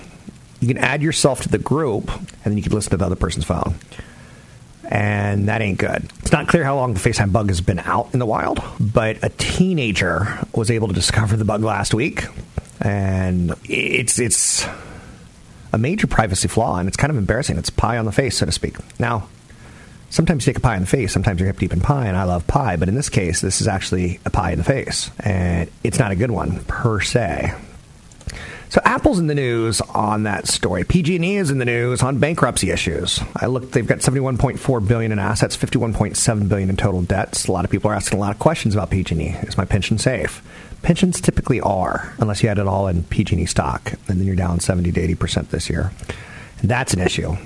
you 0.60 0.68
can 0.68 0.78
add 0.78 1.02
yourself 1.02 1.42
to 1.42 1.50
the 1.50 1.58
group, 1.58 2.10
and 2.12 2.46
then 2.46 2.58
you 2.58 2.64
can 2.64 2.72
listen 2.72 2.92
to 2.92 2.98
the 2.98 3.06
other 3.06 3.16
person's 3.16 3.46
phone. 3.46 3.76
And 4.90 5.50
that 5.50 5.62
ain't 5.62 5.78
good. 5.78 6.10
It's 6.20 6.32
not 6.32 6.48
clear 6.48 6.64
how 6.64 6.76
long 6.76 6.94
the 6.94 7.00
FaceTime 7.00 7.32
bug 7.32 7.50
has 7.50 7.62
been 7.62 7.80
out 7.80 8.10
in 8.14 8.20
the 8.20 8.26
wild, 8.26 8.62
but 8.80 9.24
a 9.24 9.30
teenager 9.30 10.40
was 10.56 10.72
able 10.72 10.88
to 10.88 10.94
discover 10.94 11.36
the 11.36 11.46
bug 11.46 11.62
last 11.62 11.94
week, 11.94 12.26
and 12.82 13.54
it's 13.66 14.18
it's 14.18 14.66
a 15.74 15.78
major 15.78 16.08
privacy 16.08 16.48
flaw, 16.48 16.78
and 16.80 16.88
it's 16.88 16.98
kind 16.98 17.12
of 17.12 17.18
embarrassing. 17.18 17.58
It's 17.58 17.70
pie 17.70 17.98
on 17.98 18.06
the 18.06 18.12
face, 18.12 18.38
so 18.38 18.46
to 18.46 18.52
speak. 18.52 18.78
Now, 19.00 19.28
sometimes 20.10 20.46
you 20.46 20.54
take 20.54 20.58
a 20.58 20.62
pie 20.62 20.76
in 20.76 20.82
the 20.82 20.88
face, 20.88 21.12
sometimes 21.12 21.40
you're 21.40 21.48
hip 21.48 21.60
deep 21.60 21.74
in 21.74 21.82
pie, 21.82 22.08
and 22.08 22.18
I 22.18 22.24
love 22.24 22.48
pie, 22.48 22.76
but 22.78 22.90
in 22.90 22.96
this 22.96 23.10
case, 23.10 23.42
this 23.42 23.62
is 23.62 23.68
actually 23.68 24.20
a 24.26 24.30
pie 24.30 24.52
in 24.52 24.58
the 24.58 24.64
face, 24.64 25.12
and 25.20 25.70
it's 25.84 26.00
not 26.00 26.12
a 26.12 26.16
good 26.16 26.32
one 26.32 26.64
per 26.66 27.00
se. 27.02 27.54
So 28.70 28.82
Apple's 28.84 29.18
in 29.18 29.28
the 29.28 29.36
news 29.36 29.80
on 29.80 30.24
that 30.24 30.46
story. 30.46 30.84
PG&E 30.84 31.38
is 31.38 31.50
in 31.52 31.58
the 31.58 31.66
news 31.66 32.04
on 32.04 32.20
bankruptcy 32.20 32.70
issues. 32.70 33.22
I 33.36 33.46
looked; 33.46 33.72
they've 33.72 33.88
got 33.88 34.00
71.4 34.00 34.88
billion 34.88 35.14
in 35.14 35.20
assets, 35.20 35.56
51.7 35.56 36.50
billion 36.50 36.70
in 36.70 36.76
total 36.76 37.02
debts. 37.02 37.48
A 37.48 37.52
lot 37.54 37.64
of 37.64 37.72
people 37.72 37.90
are 37.90 37.94
asking 37.94 38.18
a 38.18 38.22
lot 38.22 38.34
of 38.34 38.40
questions 38.40 38.76
about 38.76 38.90
PG&E. 38.90 39.30
Is 39.44 39.58
my 39.58 39.64
pension 39.64 39.98
safe? 39.98 40.44
Pensions 40.82 41.22
typically 41.22 41.62
are, 41.62 42.14
unless 42.20 42.44
you 42.44 42.50
had 42.50 42.60
it 42.60 42.68
all 42.68 42.88
in 42.88 43.04
PG&E 43.04 43.46
stock, 43.46 43.94
and 44.08 44.20
then 44.20 44.28
you're 44.28 44.36
down 44.36 44.60
70 44.60 44.92
to 44.92 45.02
80 45.02 45.16
percent 45.16 45.52
this 45.52 45.70
year. 45.70 45.94
That's 46.62 46.94
an 46.94 47.00
issue. 47.00 47.38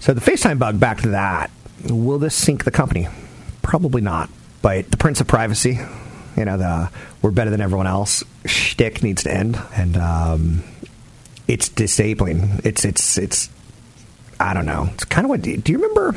So 0.00 0.14
the 0.14 0.20
FaceTime 0.20 0.58
bug. 0.58 0.80
Back 0.80 1.02
to 1.02 1.10
that. 1.10 1.50
Will 1.84 2.18
this 2.18 2.34
sink 2.34 2.64
the 2.64 2.70
company? 2.70 3.08
Probably 3.62 4.00
not. 4.00 4.30
But 4.62 4.90
the 4.90 4.96
Prince 4.96 5.20
of 5.20 5.26
Privacy, 5.26 5.78
you 6.36 6.44
know, 6.44 6.56
the 6.56 6.90
we're 7.22 7.30
better 7.30 7.50
than 7.50 7.60
everyone 7.60 7.86
else 7.86 8.24
shtick 8.46 9.02
needs 9.02 9.24
to 9.24 9.32
end. 9.32 9.60
And 9.74 9.96
um, 9.96 10.64
it's 11.46 11.68
disabling. 11.68 12.60
It's 12.64 12.84
it's 12.84 13.18
it's. 13.18 13.50
I 14.38 14.54
don't 14.54 14.66
know. 14.66 14.88
It's 14.94 15.04
kind 15.04 15.26
of 15.26 15.28
what. 15.28 15.42
Do 15.42 15.50
you 15.50 15.78
remember? 15.78 16.14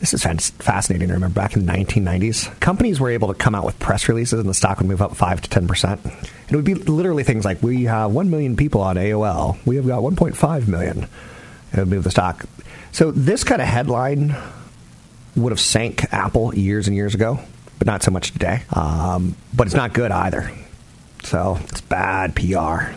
This 0.00 0.14
is 0.14 0.22
fascinating 0.22 1.08
to 1.08 1.14
remember. 1.14 1.34
Back 1.34 1.56
in 1.56 1.66
the 1.66 1.72
1990s, 1.72 2.60
companies 2.60 3.00
were 3.00 3.10
able 3.10 3.28
to 3.28 3.34
come 3.34 3.54
out 3.54 3.64
with 3.64 3.78
press 3.80 4.08
releases, 4.08 4.38
and 4.38 4.48
the 4.48 4.54
stock 4.54 4.78
would 4.78 4.86
move 4.86 5.02
up 5.02 5.16
five 5.16 5.40
to 5.40 5.50
ten 5.50 5.66
percent. 5.66 6.00
It 6.48 6.54
would 6.54 6.66
be 6.66 6.74
literally 6.74 7.24
things 7.24 7.44
like, 7.44 7.62
"We 7.62 7.84
have 7.84 8.12
one 8.12 8.30
million 8.30 8.56
people 8.56 8.82
on 8.82 8.96
AOL. 8.96 9.58
We 9.64 9.76
have 9.76 9.86
got 9.86 10.02
1.5 10.02 10.68
million." 10.68 11.08
It 11.72 11.86
move 11.86 12.04
the 12.04 12.10
stock. 12.10 12.44
So 12.92 13.10
this 13.10 13.44
kind 13.44 13.60
of 13.60 13.68
headline 13.68 14.34
would 15.36 15.52
have 15.52 15.60
sank 15.60 16.12
Apple 16.12 16.54
years 16.54 16.88
and 16.88 16.96
years 16.96 17.14
ago, 17.14 17.38
but 17.78 17.86
not 17.86 18.02
so 18.02 18.10
much 18.10 18.32
today. 18.32 18.62
Um, 18.72 19.36
but 19.54 19.66
it's 19.66 19.76
not 19.76 19.92
good 19.92 20.10
either. 20.10 20.50
So 21.22 21.58
it's 21.68 21.80
bad 21.80 22.34
PR, 22.34 22.90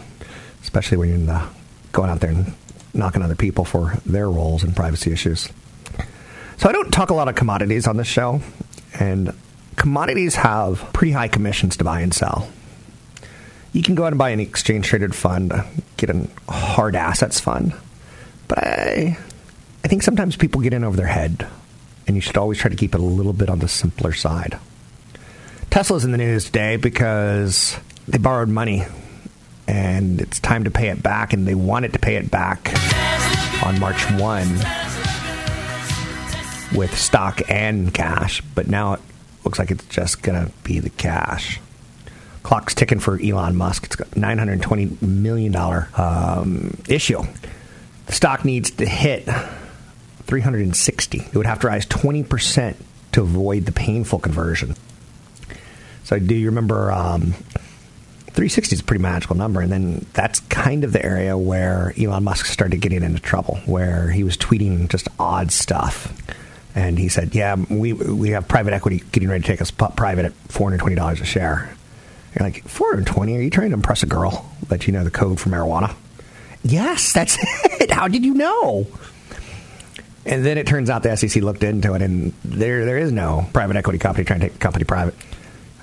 especially 0.62 0.98
when 0.98 1.25
you're 1.25 1.50
going 1.92 2.10
out 2.10 2.20
there 2.20 2.32
and 2.32 2.54
knocking 2.94 3.22
other 3.22 3.36
people 3.36 3.66
for 3.66 3.96
their 4.06 4.30
roles 4.30 4.63
and 4.63 4.75
privacy 4.75 5.12
issues. 5.12 5.50
So 6.58 6.70
I 6.70 6.72
don't 6.72 6.92
talk 6.92 7.10
a 7.10 7.13
lot 7.13 7.28
of 7.28 7.36
commodities 7.36 7.88
on 7.88 7.98
this 7.98 8.08
show, 8.08 8.42
and 9.00 9.34
commodities 9.75 10.36
have 10.36 10.94
pretty 10.94 11.12
high 11.12 11.28
commissions 11.28 11.78
to 11.78 11.84
buy 11.84 12.01
and 12.01 12.13
sell. 12.13 12.50
You 13.74 13.82
can 13.82 13.96
go 13.96 14.04
out 14.04 14.08
and 14.08 14.18
buy 14.18 14.30
an 14.30 14.40
exchange 14.40 14.86
traded 14.88 15.16
fund, 15.16 15.54
get 15.98 16.10
a 16.10 16.28
hard 16.50 16.96
assets 16.96 17.40
fund, 17.40 17.74
but 18.51 18.60
I, 18.67 19.17
I 19.86 19.88
think 19.88 20.03
sometimes 20.03 20.36
people 20.36 20.60
get 20.60 20.74
in 20.74 20.84
over 20.84 20.98
their 20.98 21.08
head, 21.08 21.48
and 22.05 22.17
you 22.17 22.22
should 22.22 22.36
always 22.36 22.58
try 22.58 22.70
to 22.70 22.75
keep 22.75 22.93
it 22.93 23.00
a 23.00 23.03
little 23.03 23.31
bit 23.31 23.50
on 23.50 23.60
the 23.60 23.70
simpler 23.70 24.12
side. 24.12 24.60
Tesla's 25.70 26.03
in 26.03 26.12
the 26.12 26.17
news 26.17 26.43
today 26.43 26.75
because 26.75 27.77
they 28.10 28.17
borrowed 28.17 28.50
money 28.50 28.84
and 29.70 30.20
it's 30.20 30.41
time 30.41 30.65
to 30.65 30.72
pay 30.72 30.89
it 30.89 31.01
back, 31.01 31.31
and 31.31 31.48
they 31.48 31.55
wanted 31.55 31.93
to 31.93 32.00
pay 32.00 32.17
it 32.17 32.29
back 32.29 32.74
on 33.65 33.79
March 33.79 34.03
1 34.20 34.48
with 36.77 36.98
stock 36.98 37.41
and 37.48 37.93
cash, 37.93 38.41
but 38.53 38.67
now 38.67 38.96
it 38.96 39.00
looks 39.46 39.60
like 39.60 39.72
it's 39.72 39.86
just 39.86 40.24
going 40.24 40.46
to 40.46 40.51
be 40.63 40.81
the 40.81 40.89
cash. 40.89 41.62
Clock's 42.43 42.75
ticking 42.75 43.00
for 43.00 43.17
Elon 43.22 43.55
Musk. 43.55 43.86
It's 43.86 43.96
got 43.96 44.10
$920 44.10 45.01
million 45.01 45.55
um, 45.55 46.75
issue. 46.89 47.24
Stock 48.12 48.46
needs 48.46 48.72
to 48.72 48.86
hit 48.86 49.24
360. 50.24 51.18
It 51.18 51.36
would 51.36 51.46
have 51.46 51.60
to 51.60 51.68
rise 51.68 51.86
20% 51.86 52.75
to 53.13 53.22
avoid 53.22 53.65
the 53.65 53.72
painful 53.72 54.20
conversion. 54.20 54.75
So, 56.03 56.20
do 56.20 56.36
you 56.36 56.48
remember 56.48 56.91
um, 56.91 57.32
360 57.32 58.75
is 58.75 58.80
a 58.82 58.84
pretty 58.84 59.01
magical 59.01 59.36
number, 59.36 59.62
and 59.62 59.72
then 59.72 60.06
that's 60.13 60.39
kind 60.41 60.84
of 60.84 60.94
the 60.94 61.06
area 61.06 61.38
where 61.38 61.94
Elon 62.00 62.24
Musk 62.24 62.46
started 62.46 62.82
getting 62.82 63.03
into 63.03 63.20
trouble, 63.20 63.58
where 63.65 64.10
he 64.10 64.24
was 64.24 64.38
tweeting 64.38 64.89
just 64.89 65.08
odd 65.20 65.51
stuff 65.51 66.13
and 66.75 66.98
he 66.98 67.10
said, 67.10 67.36
"Yeah, 67.36 67.56
we 67.70 67.94
we 67.94 68.30
have 68.30 68.48
private 68.48 68.74
equity 68.74 69.03
getting 69.12 69.30
ready 69.30 69.41
to 69.41 69.48
take 69.48 69.62
us 69.62 69.72
private 69.72 70.25
at 70.25 70.34
four 70.48 70.70
hundred 70.70 70.80
twenty 70.80 70.96
dollars 70.96 71.22
a 71.22 71.25
share." 71.25 71.75
You're 72.36 72.46
like, 72.46 72.63
four 72.68 72.91
hundred 72.91 73.08
twenty? 73.08 73.38
Are 73.38 73.41
you 73.41 73.50
trying 73.50 73.70
to 73.70 73.75
impress 73.75 74.03
a 74.03 74.06
girl 74.06 74.50
that 74.70 74.88
you 74.88 74.94
know 74.94 75.03
the 75.03 75.12
code 75.12 75.39
for 75.39 75.50
marijuana? 75.50 75.94
Yes, 76.63 77.13
that's 77.13 77.38
it. 77.82 77.91
How 77.91 78.08
did 78.08 78.24
you 78.24 78.34
know? 78.34 78.88
And 80.25 80.46
then 80.46 80.58
it 80.58 80.68
turns 80.68 80.89
out 80.89 81.03
the 81.03 81.15
SEC 81.15 81.41
looked 81.41 81.63
into 81.63 81.94
it, 81.96 82.01
and 82.01 82.34
there 82.46 82.86
there 82.86 82.98
is 82.98 83.12
no 83.12 83.48
private 83.53 83.75
equity 83.75 83.98
company 83.98 84.24
trying 84.24 84.39
to 84.41 84.46
take 84.48 84.53
the 84.53 84.60
company 84.60 84.86
private. 84.86 85.15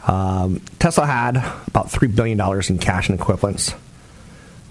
Um, 0.06 0.60
Tesla 0.78 1.06
had 1.06 1.36
about 1.66 1.90
three 1.90 2.08
billion 2.08 2.38
dollars 2.38 2.70
in 2.70 2.78
cash 2.78 3.08
and 3.08 3.18
equivalents 3.18 3.74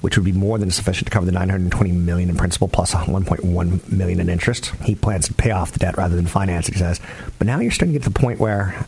which 0.01 0.17
would 0.17 0.25
be 0.25 0.31
more 0.31 0.57
than 0.57 0.71
sufficient 0.71 1.07
to 1.07 1.11
cover 1.11 1.25
the 1.25 1.31
920 1.31 1.91
million 1.91 2.29
in 2.29 2.37
principal 2.37 2.67
plus 2.67 2.93
1.1 2.93 3.91
million 3.91 4.19
in 4.19 4.29
interest. 4.29 4.67
He 4.83 4.95
plans 4.95 5.27
to 5.27 5.33
pay 5.33 5.51
off 5.51 5.71
the 5.71 5.79
debt 5.79 5.97
rather 5.97 6.15
than 6.15 6.27
finance 6.27 6.67
it, 6.69 6.75
he 6.75 6.79
says. 6.79 7.01
But 7.39 7.47
now 7.47 7.59
you're 7.59 7.71
starting 7.71 7.93
to 7.93 7.99
get 7.99 8.03
to 8.05 8.11
the 8.11 8.19
point 8.19 8.39
where 8.39 8.85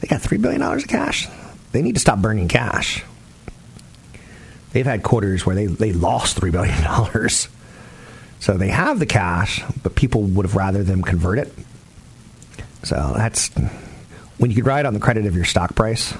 they 0.00 0.08
got 0.08 0.20
$3 0.20 0.40
billion 0.40 0.60
of 0.62 0.86
cash. 0.86 1.28
They 1.72 1.82
need 1.82 1.94
to 1.94 2.00
stop 2.00 2.20
burning 2.20 2.48
cash. 2.48 3.02
They've 4.74 4.84
had 4.84 5.04
quarters 5.04 5.46
where 5.46 5.54
they, 5.54 5.66
they 5.66 5.92
lost 5.92 6.40
$3 6.40 6.50
billion. 6.50 7.28
So 8.40 8.54
they 8.54 8.68
have 8.68 8.98
the 8.98 9.06
cash, 9.06 9.62
but 9.84 9.94
people 9.94 10.22
would 10.22 10.44
have 10.44 10.56
rather 10.56 10.82
them 10.82 11.00
convert 11.00 11.38
it. 11.38 11.54
So 12.82 13.14
that's 13.16 13.50
when 14.38 14.50
you 14.50 14.56
could 14.56 14.66
ride 14.66 14.84
on 14.84 14.92
the 14.92 15.00
credit 15.00 15.26
of 15.26 15.36
your 15.36 15.44
stock 15.44 15.76
price, 15.76 16.12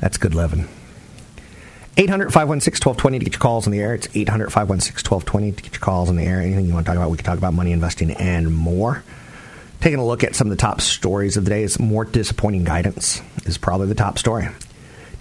that's 0.00 0.18
good 0.18 0.34
living. 0.34 0.68
800 1.96 2.30
516 2.30 2.86
1220 2.86 3.18
to 3.18 3.24
get 3.24 3.32
your 3.32 3.40
calls 3.40 3.66
in 3.66 3.72
the 3.72 3.80
air. 3.80 3.94
It's 3.94 4.08
800 4.14 4.52
516 4.52 5.10
1220 5.10 5.52
to 5.52 5.62
get 5.62 5.72
your 5.72 5.80
calls 5.80 6.10
in 6.10 6.16
the 6.16 6.24
air. 6.24 6.42
Anything 6.42 6.66
you 6.66 6.74
want 6.74 6.84
to 6.84 6.90
talk 6.90 6.96
about, 6.98 7.10
we 7.10 7.16
can 7.16 7.24
talk 7.24 7.38
about 7.38 7.54
money 7.54 7.72
investing 7.72 8.10
and 8.10 8.54
more. 8.54 9.02
Taking 9.80 9.98
a 9.98 10.04
look 10.04 10.22
at 10.22 10.36
some 10.36 10.48
of 10.48 10.50
the 10.50 10.60
top 10.60 10.82
stories 10.82 11.38
of 11.38 11.44
the 11.44 11.50
day 11.50 11.62
is 11.62 11.80
more 11.80 12.04
disappointing 12.04 12.64
guidance 12.64 13.22
is 13.46 13.56
probably 13.56 13.86
the 13.86 13.94
top 13.94 14.18
story. 14.18 14.46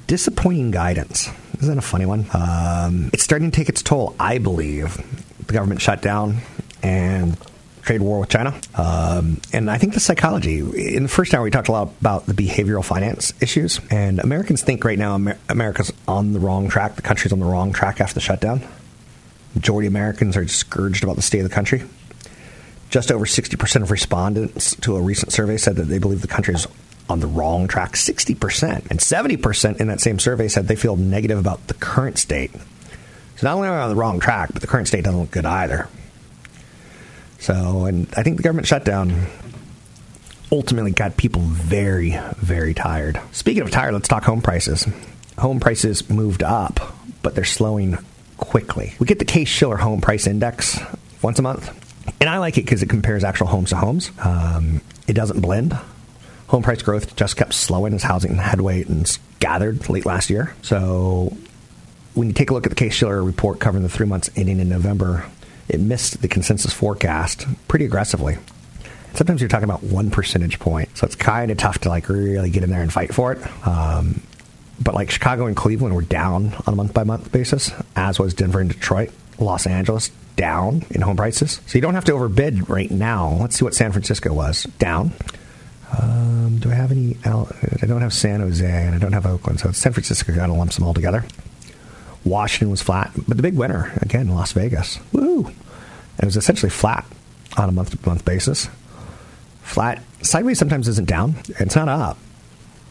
Disappointing 0.09 0.71
guidance. 0.71 1.29
Isn't 1.59 1.75
that 1.75 1.77
a 1.77 1.87
funny 1.87 2.07
one? 2.07 2.25
Um, 2.33 3.11
it's 3.13 3.21
starting 3.21 3.51
to 3.51 3.55
take 3.55 3.69
its 3.69 3.83
toll, 3.83 4.15
I 4.19 4.39
believe. 4.39 4.97
The 5.45 5.53
government 5.53 5.81
shut 5.81 6.01
down 6.01 6.37
and 6.81 7.37
trade 7.83 8.01
war 8.01 8.21
with 8.21 8.29
China. 8.29 8.59
Um, 8.73 9.39
and 9.53 9.69
I 9.69 9.77
think 9.77 9.93
the 9.93 9.99
psychology. 9.99 10.61
In 10.95 11.03
the 11.03 11.09
first 11.09 11.31
hour, 11.35 11.43
we 11.43 11.51
talked 11.51 11.67
a 11.67 11.71
lot 11.71 11.93
about 12.01 12.25
the 12.25 12.33
behavioral 12.33 12.83
finance 12.83 13.35
issues. 13.39 13.81
And 13.91 14.17
Americans 14.19 14.63
think 14.63 14.83
right 14.83 14.97
now 14.97 15.13
Amer- 15.13 15.37
America's 15.47 15.93
on 16.07 16.33
the 16.33 16.39
wrong 16.39 16.69
track. 16.69 16.95
The 16.95 17.03
country's 17.03 17.31
on 17.31 17.39
the 17.39 17.45
wrong 17.45 17.71
track 17.71 18.01
after 18.01 18.15
the 18.15 18.19
shutdown. 18.19 18.63
Majority 19.53 19.85
of 19.85 19.93
Americans 19.93 20.35
are 20.35 20.43
discouraged 20.43 21.03
about 21.03 21.17
the 21.17 21.21
state 21.21 21.41
of 21.41 21.47
the 21.47 21.53
country. 21.53 21.83
Just 22.89 23.11
over 23.11 23.25
60% 23.25 23.83
of 23.83 23.91
respondents 23.91 24.75
to 24.77 24.95
a 24.95 25.01
recent 25.01 25.33
survey 25.33 25.57
said 25.57 25.75
that 25.75 25.83
they 25.83 25.99
believe 25.99 26.21
the 26.21 26.27
country 26.27 26.55
is 26.55 26.65
on 27.09 27.19
the 27.19 27.27
wrong 27.27 27.67
track 27.67 27.93
60%. 27.93 28.89
And 28.89 28.99
70% 28.99 29.77
in 29.81 29.87
that 29.87 29.99
same 29.99 30.19
survey 30.19 30.47
said 30.47 30.67
they 30.67 30.75
feel 30.75 30.95
negative 30.95 31.39
about 31.39 31.67
the 31.67 31.73
current 31.73 32.17
state. 32.17 32.51
So 33.35 33.47
not 33.47 33.55
only 33.55 33.67
are 33.67 33.75
we 33.75 33.81
on 33.81 33.89
the 33.89 33.95
wrong 33.95 34.19
track, 34.19 34.51
but 34.53 34.61
the 34.61 34.67
current 34.67 34.87
state 34.87 35.03
doesn't 35.03 35.19
look 35.19 35.31
good 35.31 35.45
either. 35.45 35.87
So, 37.39 37.85
and 37.85 38.07
I 38.17 38.23
think 38.23 38.37
the 38.37 38.43
government 38.43 38.67
shutdown 38.67 39.27
ultimately 40.51 40.91
got 40.91 41.15
people 41.17 41.41
very, 41.41 42.19
very 42.37 42.73
tired. 42.73 43.19
Speaking 43.31 43.63
of 43.63 43.71
tired, 43.71 43.93
let's 43.93 44.07
talk 44.07 44.23
home 44.23 44.41
prices. 44.41 44.85
Home 45.37 45.59
prices 45.59 46.09
moved 46.09 46.43
up, 46.43 46.95
but 47.21 47.35
they're 47.35 47.45
slowing 47.45 47.97
quickly. 48.37 48.93
We 48.99 49.07
get 49.07 49.19
the 49.19 49.25
Case 49.25 49.47
Shiller 49.47 49.77
Home 49.77 50.01
Price 50.01 50.27
Index 50.27 50.79
once 51.21 51.39
a 51.39 51.41
month, 51.41 51.71
and 52.19 52.29
I 52.29 52.39
like 52.39 52.57
it 52.57 52.65
because 52.65 52.83
it 52.83 52.89
compares 52.89 53.23
actual 53.23 53.47
homes 53.47 53.69
to 53.69 53.77
homes. 53.77 54.11
Um, 54.19 54.81
it 55.07 55.13
doesn't 55.13 55.39
blend. 55.39 55.77
Home 56.49 56.63
price 56.63 56.81
growth 56.81 57.15
just 57.15 57.37
kept 57.37 57.53
slowing 57.53 57.93
as 57.93 58.03
housing 58.03 58.35
headway 58.35 58.83
and 58.83 59.17
gathered 59.39 59.87
late 59.89 60.05
last 60.05 60.29
year. 60.29 60.55
So 60.63 61.35
when 62.15 62.27
you 62.27 62.33
take 62.33 62.49
a 62.49 62.53
look 62.53 62.65
at 62.65 62.69
the 62.69 62.75
Case 62.75 62.93
Shiller 62.93 63.23
report 63.23 63.59
covering 63.59 63.83
the 63.83 63.89
three 63.89 64.07
months 64.07 64.29
ending 64.35 64.59
in 64.59 64.67
November, 64.67 65.25
it 65.67 65.79
missed 65.79 66.21
the 66.21 66.27
consensus 66.27 66.73
forecast 66.73 67.45
pretty 67.67 67.85
aggressively. 67.85 68.37
Sometimes 69.13 69.41
you're 69.41 69.49
talking 69.49 69.65
about 69.65 69.83
one 69.83 70.09
percentage 70.11 70.59
point, 70.59 70.95
so 70.97 71.05
it's 71.05 71.15
kind 71.15 71.51
of 71.51 71.57
tough 71.57 71.79
to 71.79 71.89
like 71.89 72.09
really 72.09 72.49
get 72.49 72.63
in 72.63 72.69
there 72.69 72.81
and 72.81 72.91
fight 72.91 73.13
for 73.13 73.31
it. 73.33 73.67
Um, 73.67 74.21
but 74.81 74.95
like 74.95 75.11
Chicago 75.11 75.45
and 75.45 75.55
Cleveland 75.55 75.93
were 75.95 76.01
down 76.01 76.53
on 76.65 76.73
a 76.73 76.75
month 76.75 76.93
by 76.93 77.03
month 77.03 77.31
basis, 77.31 77.71
as 77.95 78.19
was 78.19 78.33
Denver 78.33 78.59
and 78.59 78.71
Detroit. 78.71 79.11
Los 79.37 79.67
Angeles 79.67 80.09
down 80.35 80.83
in 80.89 81.01
home 81.01 81.15
prices, 81.15 81.61
so 81.65 81.77
you 81.77 81.81
don't 81.81 81.93
have 81.93 82.05
to 82.05 82.11
overbid 82.11 82.69
right 82.69 82.91
now. 82.91 83.37
Let's 83.39 83.57
see 83.57 83.63
what 83.63 83.73
San 83.73 83.91
Francisco 83.91 84.33
was 84.33 84.63
down. 84.79 85.13
Um, 85.97 86.57
do 86.59 86.69
I 86.71 86.75
have 86.75 86.91
any? 86.91 87.17
I 87.25 87.85
don't 87.85 88.01
have 88.01 88.13
San 88.13 88.41
Jose 88.41 88.65
and 88.65 88.95
I 88.95 88.99
don't 88.99 89.13
have 89.13 89.25
Oakland, 89.25 89.59
so 89.59 89.71
San 89.71 89.93
Francisco 89.93 90.35
got 90.35 90.47
to 90.47 90.53
lump 90.53 90.71
them 90.73 90.85
all 90.85 90.93
together. 90.93 91.25
Washington 92.23 92.69
was 92.69 92.81
flat, 92.81 93.11
but 93.27 93.37
the 93.37 93.43
big 93.43 93.55
winner 93.55 93.91
again, 94.01 94.29
Las 94.29 94.51
Vegas. 94.51 94.99
Woo! 95.11 95.51
It 96.19 96.25
was 96.25 96.35
essentially 96.35 96.69
flat 96.69 97.05
on 97.57 97.69
a 97.69 97.71
month 97.71 97.91
to 97.91 98.09
month 98.09 98.25
basis. 98.25 98.69
Flat 99.61 100.03
sideways 100.21 100.59
sometimes 100.59 100.87
isn't 100.87 101.07
down. 101.07 101.35
It's 101.47 101.75
not 101.75 101.87
up, 101.87 102.17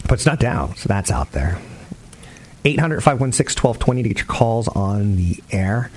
but 0.05 0.14
it's 0.14 0.26
not 0.26 0.40
down. 0.40 0.75
So 0.76 0.88
that's 0.88 1.11
out 1.11 1.33
there. 1.33 1.61
800 2.64 3.02
516 3.02 3.62
1220 3.62 4.02
to 4.02 4.09
get 4.09 4.19
your 4.19 4.26
calls 4.26 4.69
on 4.69 5.17
the 5.17 5.37
air. 5.50 5.90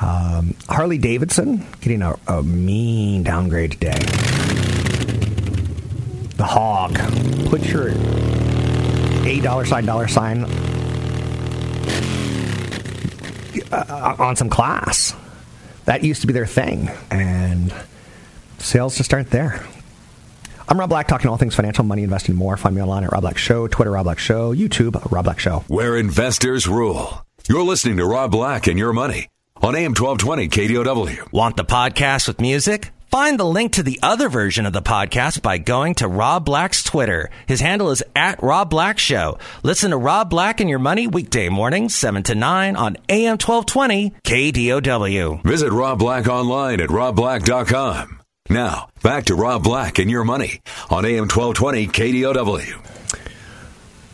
Um, 0.00 0.54
Harley 0.68 0.98
Davidson 0.98 1.66
getting 1.80 2.02
a, 2.02 2.16
a 2.28 2.42
mean 2.42 3.24
downgrade 3.24 3.72
today. 3.72 3.98
The 6.92 6.98
hog. 7.02 7.50
Put 7.50 7.64
your 7.66 7.90
eight 9.26 9.42
dollar 9.42 9.64
sign 9.64 9.86
dollar 9.86 10.08
sign 10.08 10.44
uh, 13.72 14.16
on 14.18 14.36
some 14.36 14.50
class. 14.50 15.14
That 15.84 16.04
used 16.04 16.20
to 16.20 16.26
be 16.26 16.32
their 16.34 16.46
thing, 16.46 16.90
and 17.10 17.72
sales 18.58 18.96
just 18.96 19.14
aren't 19.14 19.30
there. 19.30 19.64
I'm 20.68 20.78
Rob 20.78 20.90
Black, 20.90 21.08
talking 21.08 21.30
all 21.30 21.38
things 21.38 21.54
financial, 21.54 21.82
money, 21.84 22.02
investing, 22.02 22.34
more. 22.34 22.58
Find 22.58 22.74
me 22.76 22.82
online 22.82 23.04
at 23.04 23.12
Rob 23.12 23.22
Black 23.22 23.38
Show, 23.38 23.68
Twitter, 23.68 23.92
Rob 23.92 24.04
Black 24.04 24.18
Show, 24.18 24.54
YouTube, 24.54 25.10
Rob 25.10 25.24
Black 25.24 25.38
Show. 25.40 25.64
Where 25.68 25.96
investors 25.96 26.68
rule. 26.68 27.24
You're 27.48 27.62
listening 27.62 27.96
to 27.96 28.04
Rob 28.04 28.30
Black 28.32 28.66
and 28.66 28.78
Your 28.78 28.92
Money 28.92 29.28
on 29.56 29.74
AM 29.74 29.94
1220 29.94 30.48
KDOW. 30.48 31.32
Want 31.32 31.56
the 31.56 31.64
podcast 31.64 32.28
with 32.28 32.38
music? 32.42 32.90
Find 33.10 33.40
the 33.40 33.44
link 33.46 33.72
to 33.72 33.82
the 33.82 33.98
other 34.02 34.28
version 34.28 34.66
of 34.66 34.74
the 34.74 34.82
podcast 34.82 35.40
by 35.40 35.56
going 35.56 35.94
to 35.94 36.06
Rob 36.06 36.44
Black's 36.44 36.82
Twitter. 36.82 37.30
His 37.46 37.58
handle 37.60 37.90
is 37.90 38.02
at 38.14 38.42
Rob 38.42 38.68
Black 38.68 38.98
Show. 38.98 39.38
Listen 39.62 39.92
to 39.92 39.96
Rob 39.96 40.28
Black 40.28 40.60
and 40.60 40.68
Your 40.68 40.78
Money 40.78 41.06
weekday 41.06 41.48
mornings, 41.48 41.94
7 41.94 42.22
to 42.24 42.34
9 42.34 42.76
on 42.76 42.98
AM 43.08 43.38
1220 43.38 44.10
KDOW. 44.24 45.42
Visit 45.42 45.72
Rob 45.72 45.98
Black 45.98 46.28
online 46.28 46.80
at 46.80 46.90
robblack.com. 46.90 48.20
Now, 48.50 48.90
back 49.02 49.24
to 49.26 49.34
Rob 49.34 49.62
Black 49.64 49.98
and 49.98 50.10
Your 50.10 50.24
Money 50.24 50.60
on 50.90 51.06
AM 51.06 51.28
1220 51.30 51.86
KDOW. 51.86 52.84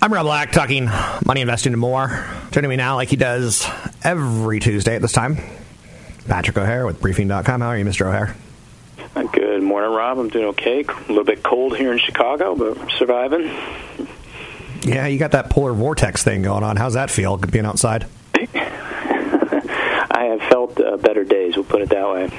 I'm 0.01 0.13
Rob 0.13 0.25
Black, 0.25 0.53
talking 0.53 0.85
money, 1.27 1.41
investing, 1.41 1.73
and 1.73 1.81
more. 1.81 2.25
Joining 2.53 2.71
me 2.71 2.77
now, 2.77 2.95
like 2.95 3.09
he 3.09 3.17
does 3.17 3.67
every 4.05 4.61
Tuesday 4.61 4.95
at 4.95 5.03
this 5.03 5.13
time, 5.13 5.39
Patrick 6.29 6.57
O'Hare 6.59 6.87
with 6.87 7.01
Briefing.com. 7.01 7.61
How 7.61 7.69
are 7.69 7.77
you, 7.79 7.85
Mr. 7.85 8.07
O'Hare? 8.07 8.37
Good 9.45 9.63
morning, 9.63 9.91
Rob. 9.91 10.19
I'm 10.19 10.31
doing 10.31 10.47
okay. 10.47 10.83
A 10.85 11.09
little 11.09 11.23
bit 11.23 11.43
cold 11.43 11.77
here 11.77 11.93
in 11.93 11.99
Chicago, 11.99 12.55
but 12.55 12.91
surviving. 12.93 13.43
Yeah, 14.81 15.07
you 15.07 15.19
got 15.19 15.33
that 15.33 15.51
polar 15.51 15.75
vortex 15.75 16.25
thing 16.25 16.41
going 16.41 16.65
on. 16.65 16.77
How's 16.77 16.95
that 16.95 17.11
feel, 17.11 17.37
being 17.37 17.67
outside? 17.67 18.07
I 18.35 20.29
have 20.31 20.41
felt 20.49 20.81
uh, 20.81 20.97
better 20.97 21.25
days, 21.25 21.57
we'll 21.57 21.67
put 21.67 21.83
it 21.83 21.91
that 21.91 22.11
way. 22.11 22.31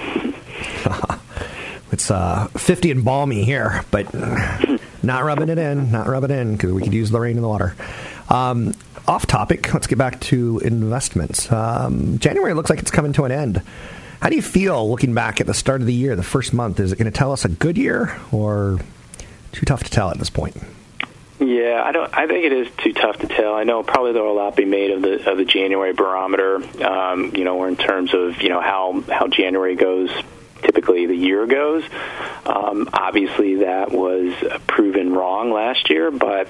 it's 1.91 2.09
uh, 2.09 2.47
50 2.47 2.89
and 2.89 3.05
balmy 3.05 3.43
here, 3.43 3.85
but 3.91 4.11
not 5.03 5.23
rubbing 5.23 5.49
it 5.49 5.59
in, 5.59 5.91
not 5.91 6.07
rubbing 6.07 6.31
it 6.31 6.39
in, 6.39 6.53
because 6.53 6.73
we 6.73 6.81
could 6.81 6.95
use 6.95 7.11
the 7.11 7.19
rain 7.19 7.35
and 7.35 7.43
the 7.43 7.47
water. 7.47 7.75
Um, 8.29 8.73
off 9.07 9.27
topic, 9.27 9.71
let's 9.75 9.85
get 9.85 9.99
back 9.99 10.19
to 10.21 10.57
investments. 10.57 11.51
Um, 11.51 12.17
January 12.17 12.55
looks 12.55 12.71
like 12.71 12.79
it's 12.79 12.89
coming 12.89 13.13
to 13.13 13.25
an 13.25 13.31
end. 13.31 13.61
How 14.25 14.29
do 14.29 14.35
you 14.37 14.41
feel 14.41 14.89
looking 14.89 15.13
back 15.13 15.39
at 15.39 15.45
the 15.45 15.53
start 15.53 15.81
of 15.81 15.85
the 15.85 15.93
year, 15.93 16.15
the 16.15 16.23
first 16.23 16.51
month? 16.51 16.79
Is 16.79 16.91
it 16.91 16.95
going 16.95 17.05
to 17.05 17.15
tell 17.15 17.31
us 17.31 17.45
a 17.45 17.47
good 17.47 17.77
year 17.77 18.19
or 18.31 18.79
too 19.51 19.67
tough 19.67 19.83
to 19.83 19.91
tell 19.91 20.09
at 20.09 20.17
this 20.17 20.31
point? 20.31 20.57
Yeah, 21.39 21.83
I 21.85 21.91
don't. 21.91 22.11
I 22.11 22.25
think 22.25 22.43
it 22.43 22.51
is 22.51 22.67
too 22.75 22.91
tough 22.91 23.19
to 23.19 23.27
tell. 23.27 23.53
I 23.53 23.65
know 23.65 23.83
probably 23.83 24.13
there 24.13 24.23
will 24.23 24.31
a 24.31 24.33
lot 24.33 24.55
be 24.55 24.65
made 24.65 24.89
of 24.89 25.03
the 25.03 25.29
of 25.29 25.37
the 25.37 25.45
January 25.45 25.93
barometer. 25.93 26.55
Um, 26.83 27.35
you 27.35 27.43
know, 27.43 27.59
or 27.59 27.67
in 27.67 27.75
terms 27.75 28.15
of 28.15 28.41
you 28.41 28.49
know 28.49 28.61
how 28.61 29.03
how 29.07 29.27
January 29.27 29.75
goes 29.75 30.09
typically 30.63 31.05
the 31.05 31.15
year 31.15 31.45
goes. 31.45 31.83
Um, 32.47 32.89
obviously, 32.93 33.57
that 33.57 33.91
was 33.91 34.33
proven 34.65 35.13
wrong 35.13 35.51
last 35.51 35.87
year, 35.91 36.09
but 36.09 36.49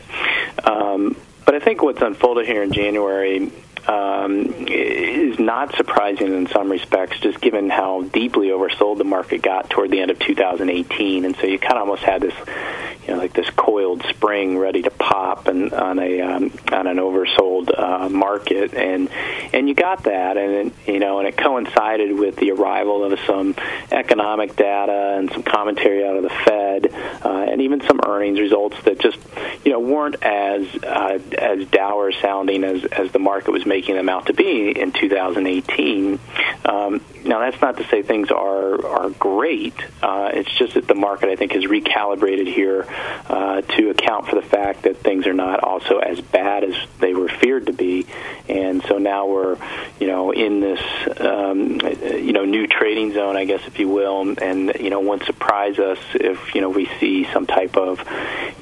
um, 0.64 1.18
but 1.46 1.56
I 1.56 1.60
think 1.60 1.84
what's 1.84 2.02
unfolded 2.02 2.46
here 2.46 2.64
in 2.64 2.72
January 2.72 3.52
um, 3.88 4.68
is 4.68 5.40
not 5.40 5.76
surprising 5.76 6.34
in 6.34 6.48
some 6.48 6.72
respects, 6.72 7.20
just 7.20 7.40
given 7.42 7.70
how 7.70 8.04
deeply 8.04 8.48
oversold 8.48 8.98
the 8.98 9.04
market 9.04 9.42
got 9.42 9.70
toward 9.70 9.92
the 9.92 10.00
end 10.00 10.12
of 10.12 10.20
2018. 10.20 11.26
And 11.26 11.36
so 11.36 11.48
you 11.48 11.60
kind 11.60 11.74
of 11.74 11.82
almost 11.82 12.04
had 12.04 12.22
this, 12.22 12.34
you 13.08 13.14
know, 13.14 13.20
like 13.20 13.34
this 13.34 13.50
coiled 13.52 14.04
spring 14.10 14.58
ready 14.58 14.82
to 14.82 14.90
pop 14.90 15.48
and 15.48 15.72
on 15.74 16.00
a 16.00 16.22
um, 16.22 16.52
on 16.72 16.88
an 16.88 16.98
oversold 16.98 17.70
uh, 17.78 18.10
market, 18.10 18.74
and 18.74 19.10
and 19.54 19.70
you 19.70 19.76
got 19.76 20.04
that, 20.06 20.38
and 20.38 20.72
you 20.88 21.00
know, 21.00 21.20
and 21.20 21.28
it 21.28 21.38
coincided 21.38 22.18
with 22.18 22.36
the 22.38 22.52
arrival 22.52 23.04
of 23.04 23.20
some 23.28 23.56
economic 23.92 24.56
data 24.56 25.16
and 25.18 25.32
some 25.32 25.44
commentary 25.44 26.06
out 26.06 26.16
of 26.16 26.24
the 26.24 26.30
Fed, 26.30 26.94
uh, 27.24 27.46
and 27.52 27.62
even 27.62 27.82
some 27.82 28.00
earnings 28.06 28.40
results 28.40 28.82
that 28.84 29.00
just 29.00 29.20
you 29.64 29.72
know 29.72 29.80
weren't 29.80 30.22
as 30.24 30.68
uh, 30.84 31.20
as 31.38 31.68
dour 31.68 32.12
sounding 32.12 32.64
as 32.64 32.84
as 32.86 33.12
the 33.12 33.20
market 33.20 33.52
was 33.52 33.66
making 33.66 33.96
them 33.96 34.10
out 34.10 34.28
to 34.28 34.34
be 34.34 34.72
in 34.80 34.92
2018. 34.92 36.20
Um, 36.66 37.02
now 37.26 37.40
that's 37.40 37.62
not 37.62 37.78
to 37.78 37.88
say 37.88 38.04
things 38.04 38.32
are 38.32 38.86
are 38.86 39.10
great. 39.10 39.76
Uh, 40.02 40.30
it's 40.34 40.52
just 40.58 40.76
that 40.76 40.88
the 40.88 40.96
market 40.96 41.30
I 41.30 41.36
think 41.36 41.54
has 41.54 41.64
recalibrated 41.64 42.48
here 42.48 42.88
uh, 43.28 43.62
to 43.62 43.90
account 43.90 44.28
for 44.28 44.36
the 44.36 44.48
fact 44.48 44.84
that 44.84 44.98
things 44.98 45.26
are 45.28 45.34
not 45.34 45.62
also 45.64 45.98
as 45.98 46.22
bad 46.22 46.64
as 46.64 46.76
they 47.00 47.14
were 47.14 47.28
feared 47.28 47.66
to 47.68 47.74
be, 47.74 48.06
and 48.48 48.84
so 48.84 48.98
now 48.98 49.28
we're 49.28 49.58
you 50.00 50.08
know 50.08 50.32
in 50.32 50.60
this 50.60 50.82
um, 51.20 51.80
you 52.02 52.34
know 52.34 52.46
new 52.46 52.68
trading 52.68 53.14
zone, 53.14 53.36
I 53.36 53.46
guess 53.46 53.66
if 53.66 53.80
you 53.80 53.90
will, 53.90 54.36
and 54.42 54.74
you 54.80 54.90
know 54.90 55.00
won't 55.00 55.24
surprise 55.26 55.80
us 55.80 56.00
if 56.14 56.54
you 56.54 56.62
know 56.62 56.70
we 56.70 56.86
see 57.00 57.26
some 57.34 57.46
type 57.46 57.76
of 57.76 58.00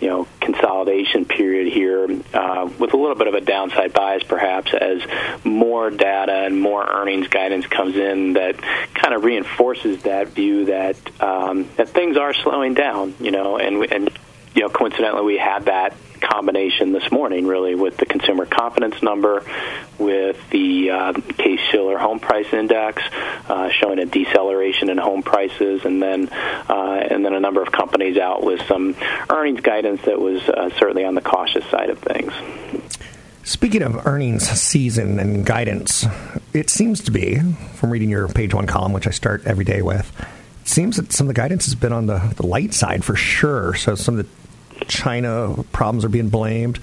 you 0.01 0.07
know 0.09 0.27
consolidation 0.41 1.25
period 1.25 1.71
here 1.71 2.07
uh, 2.33 2.69
with 2.79 2.93
a 2.93 2.97
little 2.97 3.15
bit 3.15 3.27
of 3.27 3.33
a 3.33 3.41
downside 3.41 3.93
bias 3.93 4.23
perhaps 4.23 4.73
as 4.73 5.01
more 5.43 5.89
data 5.89 6.43
and 6.45 6.59
more 6.59 6.85
earnings 6.85 7.27
guidance 7.27 7.65
comes 7.67 7.95
in 7.95 8.33
that 8.33 8.52
kind 8.93 9.13
of 9.13 9.23
reinforces 9.23 10.03
that 10.03 10.29
view 10.29 10.65
that 10.65 10.97
um, 11.21 11.69
that 11.77 11.89
things 11.89 12.17
are 12.17 12.33
slowing 12.33 12.73
down, 12.73 13.15
you 13.19 13.31
know, 13.31 13.57
and 13.57 13.83
and 13.91 14.09
you 14.55 14.61
know 14.61 14.69
coincidentally 14.69 15.23
we 15.23 15.37
had 15.37 15.65
that 15.65 15.95
combination 16.23 16.93
this 16.93 17.11
morning, 17.11 17.45
really, 17.45 17.75
with 17.75 17.97
the 17.97 18.05
consumer 18.05 18.45
confidence 18.45 19.01
number, 19.03 19.43
with 19.99 20.37
the 20.49 20.89
uh, 20.89 21.13
Case 21.13 21.59
Shiller 21.69 21.97
home 21.97 22.19
price 22.19 22.51
index 22.53 23.03
uh, 23.47 23.69
showing 23.69 23.99
a 23.99 24.05
deceleration 24.05 24.89
in 24.89 24.97
home 24.97 25.21
prices, 25.21 25.85
and 25.85 26.01
then 26.01 26.29
uh, 26.29 27.07
and 27.09 27.25
then 27.25 27.33
a 27.33 27.39
number 27.39 27.61
of 27.61 27.71
companies 27.71 28.17
out 28.17 28.43
with 28.43 28.61
some 28.67 28.95
earnings 29.29 29.61
guidance 29.61 30.01
that 30.03 30.19
was 30.19 30.41
uh, 30.43 30.69
certainly 30.77 31.05
on 31.05 31.15
the 31.15 31.21
cautious 31.21 31.65
side 31.65 31.89
of 31.89 31.99
things. 31.99 32.33
Speaking 33.45 33.82
of 33.82 34.08
earnings 34.08 34.49
season 34.49 35.19
and 35.19 35.45
guidance, 35.45 36.06
it 36.53 36.69
seems 36.69 37.01
to 37.01 37.12
be, 37.12 37.39
from 37.75 37.89
reading 37.89 38.10
your 38.10 38.29
page 38.29 38.53
one 38.53 38.67
column, 38.67 38.93
which 38.93 39.06
I 39.06 39.12
start 39.12 39.45
every 39.45 39.65
day 39.65 39.82
with, 39.82 40.17
it 40.62 40.67
seems 40.67 40.95
that 40.95 41.12
some 41.12 41.27
of 41.27 41.36
the 41.36 41.41
guidance 41.41 41.65
has 41.65 41.75
been 41.75 41.91
on 41.91 42.06
the, 42.06 42.19
the 42.38 42.45
light 42.45 42.73
side 42.73 43.03
for 43.03 43.17
sure. 43.17 43.73
So 43.73 43.95
some 43.95 44.17
of 44.17 44.25
the 44.25 44.86
China 44.86 45.62
problems 45.73 46.06
are 46.06 46.10
being 46.10 46.29
blamed, 46.29 46.79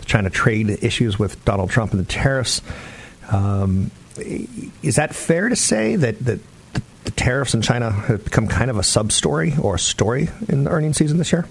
the 0.00 0.06
China 0.06 0.30
trade 0.30 0.78
issues 0.82 1.18
with 1.18 1.44
Donald 1.44 1.68
Trump 1.68 1.92
and 1.92 2.00
the 2.00 2.10
tariffs. 2.10 2.62
Um, 3.30 3.90
is 4.16 4.96
that 4.96 5.14
fair 5.14 5.50
to 5.50 5.56
say 5.56 5.96
that, 5.96 6.18
that 6.20 6.40
the, 7.04 7.10
tariffs 7.10 7.54
in 7.54 7.62
China 7.62 7.90
have 7.90 8.24
become 8.24 8.48
kind 8.48 8.70
of 8.70 8.78
a 8.78 8.82
sub 8.82 9.12
story 9.12 9.54
or 9.60 9.74
a 9.74 9.78
story 9.78 10.28
in 10.48 10.64
the 10.64 10.70
earnings 10.70 10.96
season 10.96 11.18
this 11.18 11.32
year? 11.32 11.46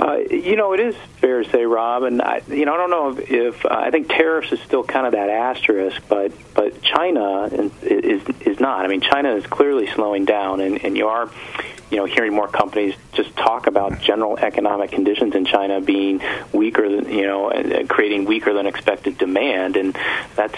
Uh, 0.00 0.16
you 0.30 0.56
know, 0.56 0.72
it 0.72 0.80
is 0.80 0.96
fair 1.20 1.42
to 1.42 1.50
say, 1.50 1.66
Rob, 1.66 2.04
and 2.04 2.22
I, 2.22 2.40
you 2.48 2.64
know, 2.64 2.72
I 2.72 2.76
don't 2.78 2.90
know 2.90 3.10
if, 3.10 3.30
if 3.30 3.66
uh, 3.66 3.68
I 3.68 3.90
think 3.90 4.08
tariffs 4.08 4.50
is 4.50 4.58
still 4.60 4.82
kind 4.82 5.04
of 5.04 5.12
that 5.12 5.28
asterisk, 5.28 6.02
but 6.08 6.32
but 6.54 6.80
China 6.80 7.50
is 7.82 8.22
is 8.40 8.60
not. 8.60 8.86
I 8.86 8.88
mean, 8.88 9.02
China 9.02 9.34
is 9.34 9.44
clearly 9.44 9.88
slowing 9.88 10.24
down, 10.24 10.60
and, 10.62 10.82
and 10.82 10.96
you 10.96 11.08
are, 11.08 11.30
you 11.90 11.98
know, 11.98 12.06
hearing 12.06 12.32
more 12.32 12.48
companies 12.48 12.94
just 13.12 13.36
talk 13.36 13.66
about 13.66 14.00
general 14.00 14.38
economic 14.38 14.90
conditions 14.90 15.34
in 15.34 15.44
China 15.44 15.82
being 15.82 16.22
weaker 16.50 16.88
than 16.88 17.12
you 17.12 17.26
know, 17.26 17.84
creating 17.86 18.24
weaker 18.24 18.54
than 18.54 18.66
expected 18.66 19.18
demand, 19.18 19.76
and 19.76 19.98
that's 20.34 20.56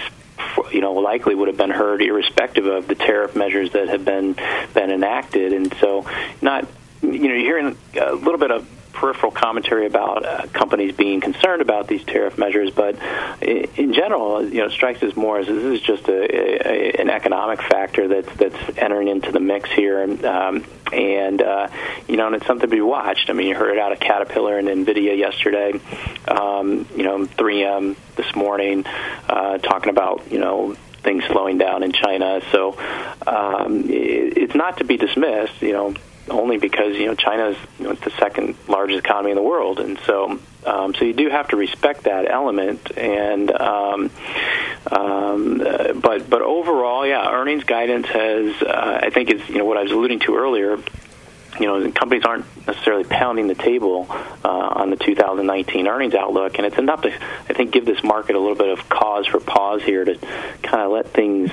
you 0.70 0.80
know 0.80 0.92
likely 0.92 1.34
would 1.34 1.48
have 1.48 1.56
been 1.56 1.70
heard 1.70 2.00
irrespective 2.00 2.66
of 2.66 2.86
the 2.86 2.94
tariff 2.94 3.34
measures 3.34 3.72
that 3.72 3.88
have 3.88 4.04
been 4.04 4.36
been 4.72 4.92
enacted, 4.92 5.52
and 5.52 5.74
so 5.80 6.08
not 6.40 6.68
you 7.02 7.26
know 7.26 7.34
you're 7.34 7.38
hearing 7.38 7.76
a 8.00 8.12
little 8.12 8.38
bit 8.38 8.52
of 8.52 8.68
peripheral 9.02 9.32
commentary 9.32 9.84
about 9.84 10.24
uh, 10.24 10.46
companies 10.52 10.94
being 10.94 11.20
concerned 11.20 11.60
about 11.60 11.88
these 11.88 12.04
tariff 12.04 12.38
measures, 12.38 12.70
but 12.70 12.96
in 13.42 13.92
general, 13.92 14.44
you 14.44 14.60
know, 14.60 14.66
it 14.66 14.70
strikes 14.70 15.02
us 15.02 15.16
more 15.16 15.40
as 15.40 15.48
this 15.48 15.56
is 15.56 15.80
just 15.80 16.06
a, 16.06 16.68
a, 16.68 17.00
an 17.00 17.10
economic 17.10 17.60
factor 17.62 18.06
that's 18.06 18.32
that's 18.36 18.78
entering 18.78 19.08
into 19.08 19.32
the 19.32 19.40
mix 19.40 19.68
here, 19.72 20.00
and 20.00 20.24
um, 20.24 20.64
and 20.92 21.42
uh, 21.42 21.66
you 22.06 22.16
know, 22.16 22.28
and 22.28 22.36
it's 22.36 22.46
something 22.46 22.70
to 22.70 22.76
be 22.76 22.80
watched. 22.80 23.28
I 23.28 23.32
mean, 23.32 23.48
you 23.48 23.56
heard 23.56 23.72
it 23.72 23.80
out 23.80 23.90
of 23.90 23.98
Caterpillar 23.98 24.56
and 24.56 24.68
Nvidia 24.68 25.18
yesterday. 25.18 25.80
Um, 26.28 26.86
you 26.96 27.02
know, 27.02 27.26
3M 27.26 27.96
this 28.14 28.36
morning 28.36 28.84
uh, 29.28 29.58
talking 29.58 29.90
about 29.90 30.30
you 30.30 30.38
know 30.38 30.76
things 31.02 31.24
slowing 31.24 31.58
down 31.58 31.82
in 31.82 31.90
China. 31.90 32.40
So 32.52 32.78
um, 33.26 33.90
it, 33.90 34.38
it's 34.38 34.54
not 34.54 34.76
to 34.76 34.84
be 34.84 34.96
dismissed. 34.96 35.60
You 35.60 35.72
know, 35.72 35.94
only 36.28 36.58
because 36.58 36.96
you 36.96 37.06
know 37.06 37.14
China 37.14 37.48
is 37.48 37.56
you 37.78 37.86
know, 37.86 37.94
the 37.94 38.10
second 38.18 38.56
largest 38.68 38.98
economy 38.98 39.30
in 39.30 39.36
the 39.36 39.42
world, 39.42 39.80
and 39.80 39.98
so 40.06 40.38
um, 40.66 40.94
so 40.94 41.04
you 41.04 41.12
do 41.12 41.28
have 41.28 41.48
to 41.48 41.56
respect 41.56 42.04
that 42.04 42.30
element. 42.30 42.96
And 42.96 43.50
um, 43.50 44.10
um, 44.90 45.60
uh, 45.60 45.92
but 45.94 46.28
but 46.28 46.42
overall, 46.42 47.06
yeah, 47.06 47.30
earnings 47.30 47.64
guidance 47.64 48.06
has 48.06 48.62
uh, 48.62 49.00
I 49.02 49.10
think 49.10 49.30
is 49.30 49.48
you 49.48 49.58
know 49.58 49.64
what 49.64 49.76
I 49.76 49.82
was 49.82 49.92
alluding 49.92 50.20
to 50.20 50.36
earlier 50.36 50.78
you 51.60 51.66
know, 51.66 51.90
companies 51.92 52.24
aren't 52.24 52.46
necessarily 52.66 53.04
pounding 53.04 53.46
the 53.46 53.54
table 53.54 54.06
uh, 54.10 54.48
on 54.48 54.90
the 54.90 54.96
2019 54.96 55.86
earnings 55.86 56.14
outlook, 56.14 56.56
and 56.56 56.66
it's 56.66 56.78
enough 56.78 57.02
to, 57.02 57.12
I 57.12 57.52
think, 57.52 57.72
give 57.72 57.84
this 57.84 58.02
market 58.02 58.36
a 58.36 58.38
little 58.38 58.56
bit 58.56 58.70
of 58.70 58.88
cause 58.88 59.26
for 59.26 59.38
pause 59.38 59.82
here 59.82 60.04
to 60.04 60.16
kind 60.62 60.82
of 60.82 60.92
let 60.92 61.08
things 61.12 61.50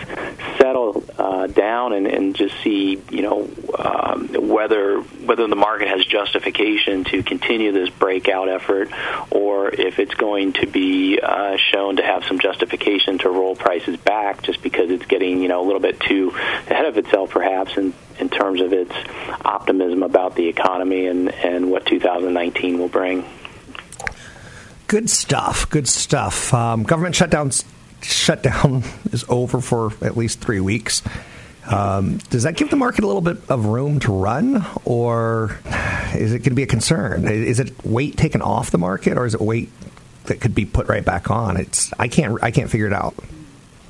settle 0.58 0.79
uh, 1.17 1.47
down 1.47 1.93
and, 1.93 2.08
and 2.08 2.36
just 2.36 2.56
see, 2.63 3.02
you 3.10 3.21
know, 3.21 3.49
um, 3.78 4.30
whether 4.47 4.99
whether 4.99 5.47
the 5.47 5.56
market 5.56 5.88
has 5.88 6.06
justification 6.06 7.04
to 7.06 7.23
continue 7.23 7.71
this 7.71 7.89
breakout 7.89 8.49
effort, 8.49 8.89
or 9.32 9.69
if 9.69 9.99
it's 9.99 10.13
going 10.13 10.54
to 10.54 10.67
be 10.67 11.19
uh, 11.21 11.58
shown 11.58 11.97
to 11.97 12.04
have 12.04 12.23
some 12.25 12.39
justification 12.39 13.17
to 13.19 13.30
roll 13.30 13.56
prices 13.56 13.97
back, 13.97 14.43
just 14.43 14.62
because 14.62 14.89
it's 14.89 15.06
getting, 15.06 15.41
you 15.41 15.47
know, 15.47 15.62
a 15.62 15.65
little 15.65 15.82
bit 15.82 15.99
too 15.99 16.30
ahead 16.30 16.86
of 16.86 16.97
itself, 16.97 17.32
perhaps, 17.32 17.78
in 17.78 17.93
in 18.19 18.30
terms 18.30 18.62
of 18.62 18.73
its 18.73 18.93
optimism 19.45 20.04
about 20.04 20.36
the 20.36 20.47
economy 20.47 21.08
and 21.08 21.30
and 21.30 21.69
what 21.71 21.86
2019 21.86 22.80
will 22.80 22.89
bring. 22.89 23.25
Good 24.88 25.10
stuff. 25.10 25.69
Good 25.69 25.88
stuff. 25.88 26.52
Um, 26.52 26.82
government 26.84 27.13
shutdowns 27.13 27.63
shutdown 28.02 28.84
is 29.12 29.26
over 29.30 29.62
for 29.62 29.92
at 30.02 30.18
least 30.18 30.40
three 30.40 30.60
weeks. 30.60 31.02
Um, 31.70 32.18
does 32.30 32.44
that 32.44 32.58
give 32.58 32.70
the 32.72 32.76
market 32.76 33.04
a 33.04 33.08
little 33.08 33.22
bit 33.22 33.38
of 33.50 33.68
room 33.68 34.00
to 34.02 34.12
run, 34.12 34.66
or 34.86 35.60
is 36.16 36.34
it 36.34 36.40
going 36.40 36.50
to 36.50 36.56
be 36.56 36.64
a 36.64 36.68
concern? 36.68 37.28
Is 37.28 37.60
it 37.60 37.86
weight 37.86 38.18
taken 38.18 38.42
off 38.42 38.72
the 38.72 38.80
market, 38.80 39.18
or 39.18 39.26
is 39.26 39.36
it 39.36 39.42
weight 39.42 39.70
that 40.26 40.42
could 40.42 40.56
be 40.56 40.66
put 40.66 40.88
right 40.88 41.06
back 41.06 41.30
on? 41.30 41.58
It's 41.58 41.94
I 42.00 42.08
can't 42.08 42.42
I 42.42 42.50
can't 42.50 42.72
figure 42.72 42.88
it 42.88 42.94
out. 42.94 43.14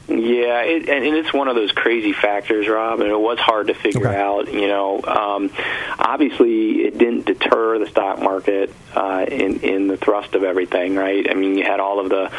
Yeah, 0.09 0.61
it, 0.61 0.89
and 0.89 1.05
it's 1.05 1.31
one 1.31 1.47
of 1.47 1.55
those 1.55 1.71
crazy 1.71 2.13
factors, 2.13 2.67
Rob, 2.67 2.99
and 2.99 3.11
it 3.11 3.19
was 3.19 3.37
hard 3.37 3.67
to 3.67 3.75
figure 3.75 4.07
okay. 4.07 4.19
out. 4.19 4.51
You 4.51 4.67
know, 4.67 5.03
um, 5.03 5.51
obviously 5.99 6.81
it 6.81 6.97
didn't 6.97 7.27
deter 7.27 7.77
the 7.77 7.85
stock 7.85 8.19
market 8.19 8.73
uh, 8.95 9.25
in 9.29 9.59
in 9.59 9.87
the 9.87 9.97
thrust 9.97 10.33
of 10.33 10.43
everything, 10.43 10.95
right? 10.95 11.29
I 11.29 11.35
mean, 11.35 11.55
you 11.55 11.63
had 11.63 11.79
all 11.79 11.99
of 11.99 12.09
the 12.09 12.31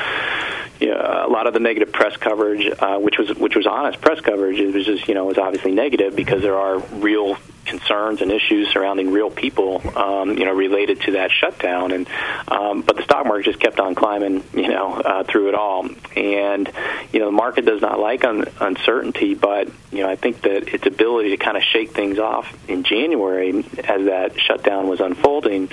you 0.81 0.88
know, 0.88 1.25
a 1.27 1.31
lot 1.31 1.47
of 1.47 1.53
the 1.53 1.61
negative 1.61 1.93
press 1.93 2.16
coverage, 2.16 2.66
uh, 2.79 2.99
which 2.99 3.19
was 3.19 3.35
which 3.35 3.55
was 3.55 3.66
honest 3.66 4.01
press 4.01 4.21
coverage, 4.21 4.59
it 4.59 4.75
was 4.75 4.87
just 4.87 5.07
you 5.09 5.14
know 5.14 5.27
was 5.27 5.38
obviously 5.38 5.73
negative 5.73 6.16
because 6.16 6.43
there 6.43 6.57
are 6.57 6.79
real 6.79 7.37
concerns 7.66 8.21
and 8.21 8.33
issues 8.33 8.69
surrounding 8.69 9.12
real 9.12 9.31
people, 9.31 9.81
um, 9.97 10.37
you 10.37 10.45
know, 10.45 10.53
related 10.53 11.01
to 11.03 11.12
that 11.12 11.31
shutdown. 11.31 11.93
And 11.93 12.09
um, 12.49 12.83
but 12.83 12.97
the 12.97 13.03
stock 13.05 13.27
market 13.27 13.45
just 13.45 13.61
kept 13.61 13.79
on 13.79 13.95
climbing, 13.95 14.43
you 14.55 14.69
know, 14.69 14.95
uh, 14.95 15.25
through 15.25 15.49
it 15.49 15.55
all. 15.55 15.88
And 16.16 16.71
you 17.12 17.21
know, 17.21 17.27
the 17.27 17.33
market 17.33 17.64
does 17.64 17.81
not 17.81 17.99
like 17.99 18.25
un- 18.25 18.49
uncertainty, 18.61 19.35
but 19.35 19.69
you 19.93 20.03
know, 20.03 20.09
I 20.09 20.16
think 20.16 20.43
that 20.43 20.75
its 20.75 20.87
ability 20.87 21.31
to 21.31 21.37
kind 21.37 21.57
of 21.57 21.62
shake 21.62 21.90
things 21.90 22.19
off 22.19 22.53
in 22.69 22.83
January 22.85 23.51
as 23.85 24.07
that 24.07 24.40
shutdown 24.40 24.88
was 24.88 25.01
unfolding 25.01 25.71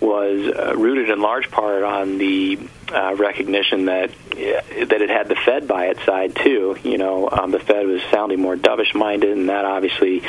was 0.00 0.48
uh, 0.48 0.74
rooted 0.76 1.10
in 1.10 1.20
large 1.20 1.50
part 1.50 1.82
on 1.82 2.18
the 2.18 2.58
uh, 2.92 3.14
recognition 3.16 3.86
that 3.86 4.10
that 4.30 5.00
it 5.02 5.10
had 5.10 5.28
the 5.28 5.36
Fed 5.36 5.66
by 5.66 5.86
its 5.86 6.04
side 6.04 6.36
too. 6.36 6.76
You 6.82 6.98
know, 6.98 7.28
um, 7.30 7.50
the 7.50 7.58
Fed 7.58 7.86
was 7.86 8.02
sounding 8.10 8.40
more 8.40 8.56
dovish 8.56 8.94
minded, 8.94 9.36
and 9.36 9.48
that 9.48 9.64
obviously 9.64 10.22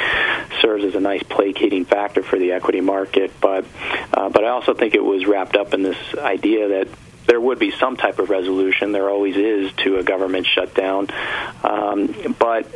serves 0.62 0.84
as 0.84 0.96
a 0.96 1.00
nice 1.00 1.24
placating 1.24 1.86
factor 1.86 2.24
for 2.24 2.40
the 2.40 2.54
equity 2.54 2.82
market. 2.82 3.32
But 3.40 3.66
uh, 4.14 4.30
but 4.30 4.44
I 4.44 4.50
also 4.50 4.74
think 4.74 4.96
it 4.96 5.04
was 5.04 5.26
wrapped 5.26 5.56
up 5.56 5.74
in 5.74 5.84
this 5.84 5.98
idea 6.18 6.70
that 6.70 6.88
there 7.28 7.40
would 7.40 7.60
be 7.60 7.72
some 7.72 7.98
type 7.98 8.20
of 8.20 8.30
resolution. 8.30 8.94
There 8.94 9.10
always 9.10 9.36
is 9.36 9.72
to 9.84 9.98
a 9.98 10.04
government 10.04 10.48
shutdown, 10.48 11.08
um, 11.64 12.36
but 12.40 12.74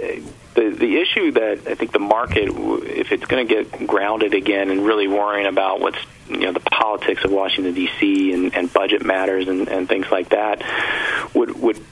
the 0.54 0.70
the 0.70 0.98
issue 0.98 1.32
that 1.32 1.68
I 1.68 1.76
think 1.76 1.92
the 1.92 2.00
market, 2.00 2.50
if 2.50 3.12
it's 3.12 3.26
going 3.26 3.48
to 3.48 3.54
get 3.54 3.88
grounded 3.88 4.34
again 4.34 4.70
and 4.70 4.86
really 4.86 5.08
worrying 5.08 5.48
about 5.48 5.80
what's 5.80 5.98
you 6.28 6.40
know 6.40 6.52
the 6.52 6.60
politics 6.60 7.24
of 7.24 7.32
Washington 7.32 7.74
D.C. 7.74 8.34
and, 8.34 8.56
and 8.56 8.72
budget 8.72 9.06
matters 9.06 9.48
and, 9.48 9.68
and 9.68 9.88
things 9.88 10.08
like 10.12 10.30
that, 10.30 10.64
would 11.34 11.60
would 11.62 11.84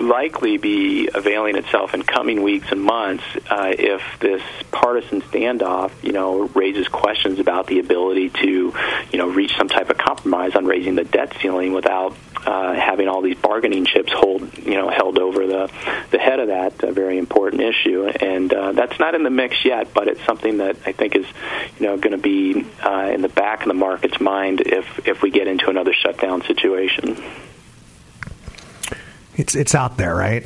likely 0.00 0.56
be 0.56 1.08
availing 1.12 1.56
itself 1.56 1.94
in 1.94 2.02
coming 2.02 2.42
weeks 2.42 2.72
and 2.72 2.82
months 2.82 3.24
uh, 3.48 3.72
if 3.78 4.02
this 4.20 4.42
partisan 4.70 5.20
standoff, 5.22 5.92
you 6.02 6.12
know, 6.12 6.42
raises 6.54 6.88
questions 6.88 7.38
about 7.38 7.66
the 7.66 7.78
ability 7.78 8.30
to, 8.30 8.72
you 9.12 9.18
know, 9.18 9.28
reach 9.28 9.56
some 9.56 9.68
type 9.68 9.90
of 9.90 9.98
compromise 9.98 10.54
on 10.54 10.64
raising 10.64 10.94
the 10.94 11.04
debt 11.04 11.36
ceiling 11.40 11.72
without 11.72 12.16
uh, 12.46 12.72
having 12.72 13.08
all 13.08 13.20
these 13.20 13.36
bargaining 13.36 13.84
chips 13.84 14.10
hold, 14.12 14.56
you 14.58 14.74
know, 14.74 14.88
held 14.88 15.18
over 15.18 15.46
the 15.46 15.70
the 16.10 16.18
head 16.18 16.40
of 16.40 16.48
that 16.48 16.82
uh, 16.82 16.90
very 16.90 17.18
important 17.18 17.62
issue. 17.62 18.06
And 18.06 18.52
uh, 18.52 18.72
that's 18.72 18.98
not 18.98 19.14
in 19.14 19.22
the 19.22 19.30
mix 19.30 19.64
yet, 19.64 19.92
but 19.92 20.08
it's 20.08 20.24
something 20.24 20.58
that 20.58 20.76
I 20.86 20.92
think 20.92 21.16
is, 21.16 21.26
you 21.78 21.86
know, 21.86 21.96
going 21.98 22.12
to 22.12 22.18
be 22.18 22.64
uh, 22.82 23.10
in 23.12 23.20
the 23.22 23.28
back 23.28 23.60
of 23.60 23.68
the 23.68 23.74
market's 23.74 24.20
mind 24.20 24.62
if 24.62 25.06
if 25.06 25.22
we 25.22 25.30
get 25.30 25.46
into 25.46 25.68
another 25.68 25.92
shutdown 25.92 26.42
situation 26.42 27.22
it's 29.40 29.54
it's 29.54 29.74
out 29.74 29.96
there, 29.96 30.14
right? 30.14 30.42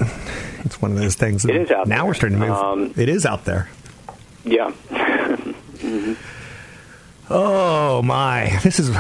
It's 0.64 0.80
one 0.80 0.92
of 0.92 0.98
those 0.98 1.16
things. 1.16 1.44
It 1.44 1.56
is 1.56 1.70
out 1.70 1.88
now 1.88 1.96
there. 1.96 2.04
we're 2.06 2.14
starting 2.14 2.38
to 2.38 2.46
move. 2.46 2.56
Um, 2.56 2.94
it 2.96 3.08
is 3.08 3.26
out 3.26 3.44
there. 3.44 3.68
Yeah. 4.44 4.72
mm-hmm. 4.90 6.14
Oh 7.28 8.02
my! 8.02 8.58
This 8.62 8.78
is 8.78 8.90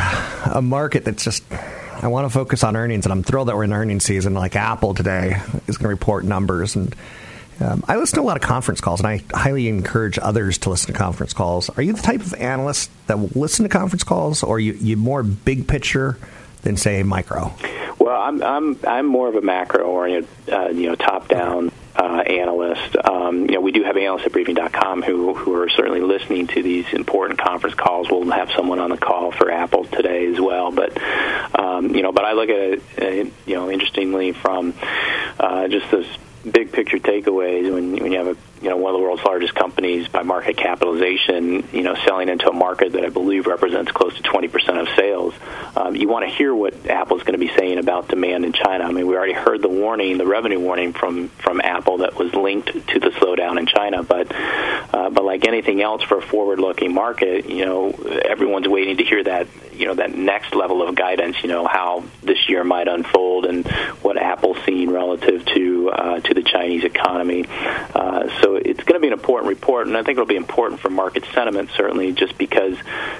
a 0.46 0.60
market 0.60 1.04
that's 1.04 1.24
just. 1.24 1.44
I 2.02 2.08
want 2.08 2.26
to 2.26 2.30
focus 2.30 2.64
on 2.64 2.76
earnings, 2.76 3.06
and 3.06 3.12
I'm 3.12 3.22
thrilled 3.22 3.48
that 3.48 3.56
we're 3.56 3.64
in 3.64 3.72
earnings 3.72 4.04
season. 4.04 4.34
Like 4.34 4.56
Apple 4.56 4.94
today 4.94 5.40
is 5.68 5.78
going 5.78 5.84
to 5.84 5.88
report 5.88 6.24
numbers, 6.24 6.76
and 6.76 6.94
um, 7.60 7.84
I 7.86 7.96
listen 7.96 8.16
to 8.16 8.22
a 8.22 8.26
lot 8.26 8.36
of 8.36 8.42
conference 8.42 8.80
calls, 8.80 9.00
and 9.00 9.06
I 9.06 9.22
highly 9.32 9.68
encourage 9.68 10.18
others 10.18 10.58
to 10.58 10.70
listen 10.70 10.92
to 10.92 10.98
conference 10.98 11.32
calls. 11.32 11.70
Are 11.70 11.82
you 11.82 11.92
the 11.92 12.02
type 12.02 12.20
of 12.20 12.34
analyst 12.34 12.90
that 13.06 13.18
will 13.18 13.30
listen 13.34 13.62
to 13.62 13.68
conference 13.68 14.04
calls, 14.04 14.42
or 14.42 14.58
you 14.58 14.72
you 14.74 14.96
more 14.96 15.22
big 15.22 15.68
picture 15.68 16.18
than 16.64 16.76
say 16.76 17.02
micro? 17.02 17.54
Well, 17.98 18.20
I'm 18.20 18.42
I'm 18.42 18.78
I'm 18.86 19.06
more 19.06 19.28
of 19.28 19.36
a 19.36 19.40
macro 19.40 19.84
oriented, 19.84 20.28
uh, 20.52 20.68
you 20.68 20.88
know, 20.88 20.94
top 20.94 21.28
down 21.28 21.70
uh, 21.94 22.22
analyst. 22.26 22.96
Um, 23.02 23.42
you 23.42 23.54
know, 23.54 23.60
we 23.60 23.72
do 23.72 23.84
have 23.84 23.96
analysts 23.96 24.26
at 24.26 24.32
briefing.com 24.32 25.02
who 25.02 25.34
who 25.34 25.54
are 25.54 25.68
certainly 25.68 26.00
listening 26.00 26.48
to 26.48 26.62
these 26.62 26.86
important 26.92 27.38
conference 27.38 27.74
calls. 27.76 28.10
We'll 28.10 28.28
have 28.30 28.50
someone 28.56 28.80
on 28.80 28.90
the 28.90 28.96
call 28.96 29.30
for 29.30 29.50
Apple 29.50 29.84
today 29.84 30.26
as 30.26 30.40
well. 30.40 30.72
But 30.72 30.98
um, 31.58 31.94
you 31.94 32.02
know, 32.02 32.12
but 32.12 32.24
I 32.24 32.32
look 32.32 32.48
at 32.48 32.56
it, 32.56 32.82
uh, 33.00 33.30
you 33.46 33.54
know, 33.54 33.70
interestingly 33.70 34.32
from 34.32 34.74
uh, 35.38 35.68
just 35.68 35.90
this 35.90 36.06
big 36.50 36.72
picture 36.72 36.98
takeaways 36.98 37.72
when 37.72 37.92
when 37.92 38.12
you 38.12 38.18
have 38.18 38.28
a 38.28 38.36
you 38.64 38.70
know 38.70 38.78
one 38.78 38.94
of 38.94 38.98
the 38.98 39.04
world's 39.04 39.22
largest 39.24 39.54
companies 39.54 40.08
by 40.08 40.22
market 40.22 40.56
capitalization, 40.56 41.68
you 41.70 41.82
know, 41.82 41.94
selling 42.06 42.30
into 42.30 42.48
a 42.48 42.52
market 42.54 42.92
that 42.92 43.04
I 43.04 43.10
believe 43.10 43.46
represents 43.46 43.92
close 43.92 44.16
to 44.16 44.22
20% 44.22 44.80
of 44.80 44.88
sales. 44.96 45.34
Um, 45.76 45.94
you 45.94 46.08
want 46.08 46.26
to 46.26 46.34
hear 46.34 46.54
what 46.54 46.86
Apple's 46.86 47.24
going 47.24 47.38
to 47.38 47.46
be 47.46 47.52
saying 47.54 47.76
about 47.76 48.08
demand 48.08 48.46
in 48.46 48.54
China. 48.54 48.84
I 48.84 48.90
mean, 48.90 49.06
we 49.06 49.16
already 49.16 49.34
heard 49.34 49.60
the 49.60 49.68
warning, 49.68 50.16
the 50.16 50.26
revenue 50.26 50.58
warning 50.58 50.94
from 50.94 51.28
from 51.28 51.60
Apple 51.60 51.98
that 51.98 52.16
was 52.16 52.32
linked 52.32 52.68
to 52.68 53.00
the 53.00 53.10
slowdown 53.10 53.58
in 53.58 53.66
China. 53.66 54.02
But 54.02 54.34
uh, 54.34 55.10
but 55.10 55.24
like 55.24 55.46
anything 55.46 55.82
else 55.82 56.02
for 56.02 56.16
a 56.16 56.22
forward-looking 56.22 56.94
market, 56.94 57.50
you 57.50 57.66
know, 57.66 57.90
everyone's 57.90 58.66
waiting 58.66 58.96
to 58.96 59.04
hear 59.04 59.22
that 59.24 59.46
you 59.74 59.86
know 59.86 59.94
that 59.94 60.14
next 60.14 60.54
level 60.54 60.86
of 60.86 60.94
guidance. 60.94 61.36
You 61.42 61.48
know 61.48 61.66
how 61.66 62.04
this 62.22 62.48
year 62.48 62.64
might 62.64 62.88
unfold 62.88 63.44
and 63.44 63.66
what 64.00 64.16
Apple's 64.16 64.56
seeing 64.64 64.90
relative 64.90 65.44
to 65.44 65.90
uh, 65.90 66.20
to 66.20 66.34
the 66.34 66.42
Chinese 66.42 66.84
economy. 66.84 67.44
Uh, 67.94 68.28
so 68.40 68.53
it's 68.56 68.82
going 68.82 68.94
to 68.94 69.00
be 69.00 69.06
an 69.06 69.12
important 69.12 69.48
report, 69.48 69.86
and 69.86 69.96
I 69.96 70.02
think 70.02 70.16
it'll 70.16 70.26
be 70.26 70.36
important 70.36 70.80
for 70.80 70.90
market 70.90 71.24
sentiment 71.34 71.70
certainly, 71.76 72.12
just 72.12 72.36
because 72.38 72.76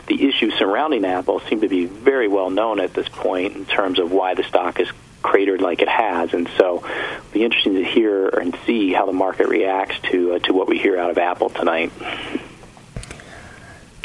the 0.06 0.28
issues 0.28 0.54
surrounding 0.54 1.04
Apple 1.04 1.40
seem 1.48 1.60
to 1.60 1.68
be 1.68 1.86
very 1.86 2.28
well 2.28 2.50
known 2.50 2.80
at 2.80 2.94
this 2.94 3.08
point 3.08 3.56
in 3.56 3.66
terms 3.66 3.98
of 3.98 4.12
why 4.12 4.34
the 4.34 4.44
stock 4.44 4.80
is 4.80 4.88
cratered 5.22 5.60
like 5.60 5.80
it 5.80 5.88
has, 5.88 6.34
and 6.34 6.48
so 6.58 6.84
it'll 6.84 7.32
be 7.32 7.44
interesting 7.44 7.74
to 7.74 7.84
hear 7.84 8.28
and 8.28 8.56
see 8.66 8.92
how 8.92 9.06
the 9.06 9.12
market 9.12 9.48
reacts 9.48 9.98
to 10.10 10.34
uh, 10.34 10.38
to 10.40 10.52
what 10.52 10.68
we 10.68 10.78
hear 10.78 10.98
out 10.98 11.10
of 11.10 11.18
Apple 11.18 11.50
tonight. 11.50 11.90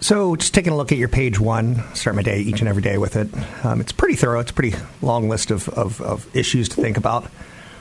So, 0.01 0.37
just 0.37 0.53
taking 0.53 0.71
a 0.71 0.77
look 0.77 0.93
at 0.93 0.97
your 0.97 1.09
page 1.09 1.39
one, 1.41 1.83
start 1.93 2.15
my 2.15 2.21
day 2.21 2.39
each 2.39 2.61
and 2.61 2.69
every 2.69 2.81
day 2.81 2.97
with 2.97 3.17
it. 3.17 3.27
Um, 3.65 3.81
it's 3.81 3.91
pretty 3.91 4.15
thorough. 4.15 4.39
It's 4.39 4.51
a 4.51 4.53
pretty 4.53 4.77
long 5.01 5.27
list 5.27 5.51
of, 5.51 5.67
of, 5.69 5.99
of 5.99 6.33
issues 6.33 6.69
to 6.69 6.81
think 6.81 6.95
about. 6.95 7.29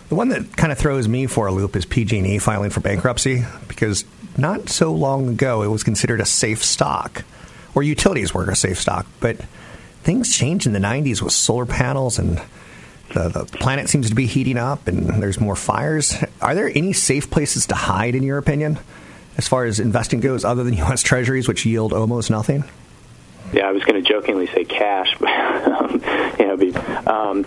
The 0.09 0.15
one 0.15 0.31
that 0.31 0.57
kind 0.57 0.73
of 0.73 0.79
throws 0.79 1.07
me 1.07 1.27
for 1.27 1.47
a 1.47 1.53
loop 1.53 1.77
is 1.77 1.85
PG&E 1.85 2.39
filing 2.39 2.71
for 2.71 2.81
bankruptcy 2.81 3.45
because 3.67 4.05
not 4.37 4.69
so 4.69 4.93
long 4.93 5.29
ago 5.29 5.63
it 5.63 5.69
was 5.69 5.83
considered 5.83 6.21
a 6.21 6.25
safe 6.25 6.65
stock, 6.65 7.25
or 7.75 7.83
utilities 7.83 8.33
were 8.33 8.49
a 8.49 8.57
safe 8.57 8.79
stock. 8.79 9.07
But 9.21 9.37
things 10.03 10.35
changed 10.35 10.67
in 10.67 10.73
the 10.73 10.79
90s 10.79 11.21
with 11.21 11.33
solar 11.33 11.67
panels 11.67 12.19
and 12.19 12.41
the, 13.15 13.29
the 13.29 13.45
planet 13.59 13.89
seems 13.89 14.09
to 14.09 14.15
be 14.15 14.27
heating 14.27 14.59
up 14.59 14.89
and 14.89 15.23
there's 15.23 15.41
more 15.41 15.57
fires. 15.57 16.17
Are 16.41 16.55
there 16.55 16.69
any 16.69 16.93
safe 16.93 17.31
places 17.31 17.67
to 17.67 17.75
hide, 17.75 18.15
in 18.15 18.23
your 18.23 18.39
opinion? 18.39 18.79
as 19.39 19.47
far 19.47 19.65
as 19.65 19.81
investing 19.81 20.21
goes, 20.21 20.45
other 20.45 20.65
than 20.65 20.75
U.S. 20.79 21.03
Treasuries, 21.03 21.49
which 21.49 21.65
yield 21.65 21.95
almost 21.95 22.31
nothing? 22.31 22.65
Yeah, 23.53 23.67
I 23.67 23.73
was 23.73 23.83
going 23.85 24.03
to 24.03 24.07
jokingly 24.07 24.47
say 24.49 24.65
cash, 24.65 25.17
but 25.19 25.31
um, 25.31 26.03
you 26.39 26.47
know, 26.47 26.57
be, 26.59 26.75
um, 26.75 27.47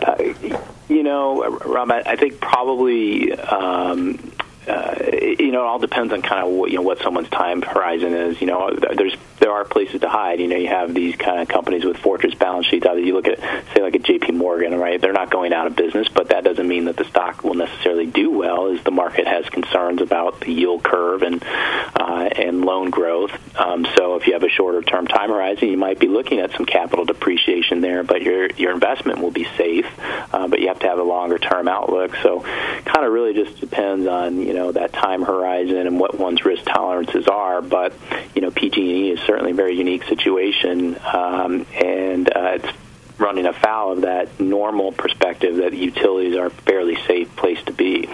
uh, 0.00 0.58
you 0.92 1.02
know, 1.02 1.58
Rob, 1.58 1.90
I, 1.90 2.16
think 2.16 2.40
probably. 2.40 3.32
Um, 3.32 4.31
uh, 4.68 4.94
in, 5.12 5.46
you 5.46 5.52
know, 5.52 5.62
it 5.62 5.66
all 5.66 5.78
depends 5.78 6.12
on 6.12 6.22
kind 6.22 6.46
of 6.46 6.52
what 6.52 6.70
you 6.70 6.76
know 6.76 6.82
what 6.82 6.98
someone's 7.00 7.28
time 7.28 7.62
horizon 7.62 8.14
is. 8.14 8.40
You 8.40 8.46
know, 8.46 8.70
there's 8.74 9.16
there 9.38 9.50
are 9.50 9.64
places 9.64 10.00
to 10.00 10.08
hide. 10.08 10.40
You 10.40 10.48
know, 10.48 10.56
you 10.56 10.68
have 10.68 10.94
these 10.94 11.16
kind 11.16 11.40
of 11.40 11.48
companies 11.48 11.84
with 11.84 11.96
fortress 11.96 12.34
balance 12.34 12.66
sheets. 12.66 12.86
Either 12.86 13.00
you 13.00 13.14
look 13.14 13.26
at, 13.26 13.40
say, 13.74 13.82
like 13.82 13.96
a 13.96 13.98
J.P. 13.98 14.32
Morgan, 14.32 14.78
right? 14.78 15.00
They're 15.00 15.12
not 15.12 15.30
going 15.30 15.52
out 15.52 15.66
of 15.66 15.74
business, 15.74 16.08
but 16.08 16.28
that 16.28 16.44
doesn't 16.44 16.66
mean 16.66 16.84
that 16.84 16.96
the 16.96 17.04
stock 17.04 17.42
will 17.42 17.54
necessarily 17.54 18.06
do 18.06 18.30
well, 18.30 18.68
as 18.68 18.82
the 18.84 18.92
market 18.92 19.26
has 19.26 19.48
concerns 19.48 20.00
about 20.00 20.40
the 20.40 20.52
yield 20.52 20.84
curve 20.84 21.22
and 21.22 21.42
uh, 21.44 22.28
and 22.36 22.64
loan 22.64 22.90
growth. 22.90 23.32
Um, 23.58 23.86
so, 23.96 24.14
if 24.14 24.26
you 24.28 24.34
have 24.34 24.44
a 24.44 24.48
shorter 24.48 24.80
term 24.80 25.08
time 25.08 25.30
horizon, 25.30 25.68
you 25.68 25.76
might 25.76 25.98
be 25.98 26.08
looking 26.08 26.38
at 26.38 26.52
some 26.52 26.64
capital 26.64 27.04
depreciation 27.04 27.80
there, 27.80 28.04
but 28.04 28.22
your 28.22 28.46
your 28.52 28.72
investment 28.72 29.20
will 29.20 29.32
be 29.32 29.44
safe. 29.56 29.86
Uh, 30.32 30.46
but 30.46 30.60
you 30.60 30.68
have 30.68 30.78
to 30.78 30.86
have 30.86 30.98
a 30.98 31.02
longer 31.02 31.38
term 31.38 31.66
outlook. 31.66 32.14
So, 32.22 32.40
kind 32.40 33.04
of 33.04 33.12
really 33.12 33.34
just 33.34 33.58
depends 33.60 34.06
on 34.06 34.40
you 34.40 34.51
know 34.52 34.72
that 34.72 34.92
time 34.92 35.22
horizon 35.22 35.86
and 35.86 35.98
what 35.98 36.18
one's 36.18 36.44
risk 36.44 36.64
tolerances 36.64 37.28
are. 37.28 37.62
But 37.62 37.94
you 38.34 38.42
know, 38.42 38.50
PG&E 38.50 39.10
is 39.10 39.20
certainly 39.20 39.52
a 39.52 39.54
very 39.54 39.76
unique 39.76 40.04
situation, 40.04 40.98
um, 41.02 41.66
and 41.74 42.28
uh, 42.28 42.58
it's 42.58 42.68
running 43.18 43.46
afoul 43.46 43.92
of 43.92 44.00
that 44.02 44.40
normal 44.40 44.92
perspective 44.92 45.56
that 45.56 45.72
utilities 45.72 46.36
are 46.36 46.46
a 46.46 46.50
fairly 46.50 46.96
safe 47.06 47.34
place 47.36 47.62
to 47.64 47.72
be. 47.72 48.08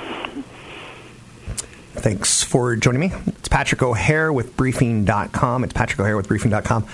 Thanks 1.92 2.44
for 2.44 2.76
joining 2.76 3.00
me. 3.00 3.12
It's 3.26 3.48
Patrick 3.48 3.82
O'Hare 3.82 4.32
with 4.32 4.56
Briefing.com. 4.56 5.64
It's 5.64 5.72
Patrick 5.72 5.98
O'Hare 5.98 6.16
with 6.16 6.28
Briefing.com. 6.28 6.84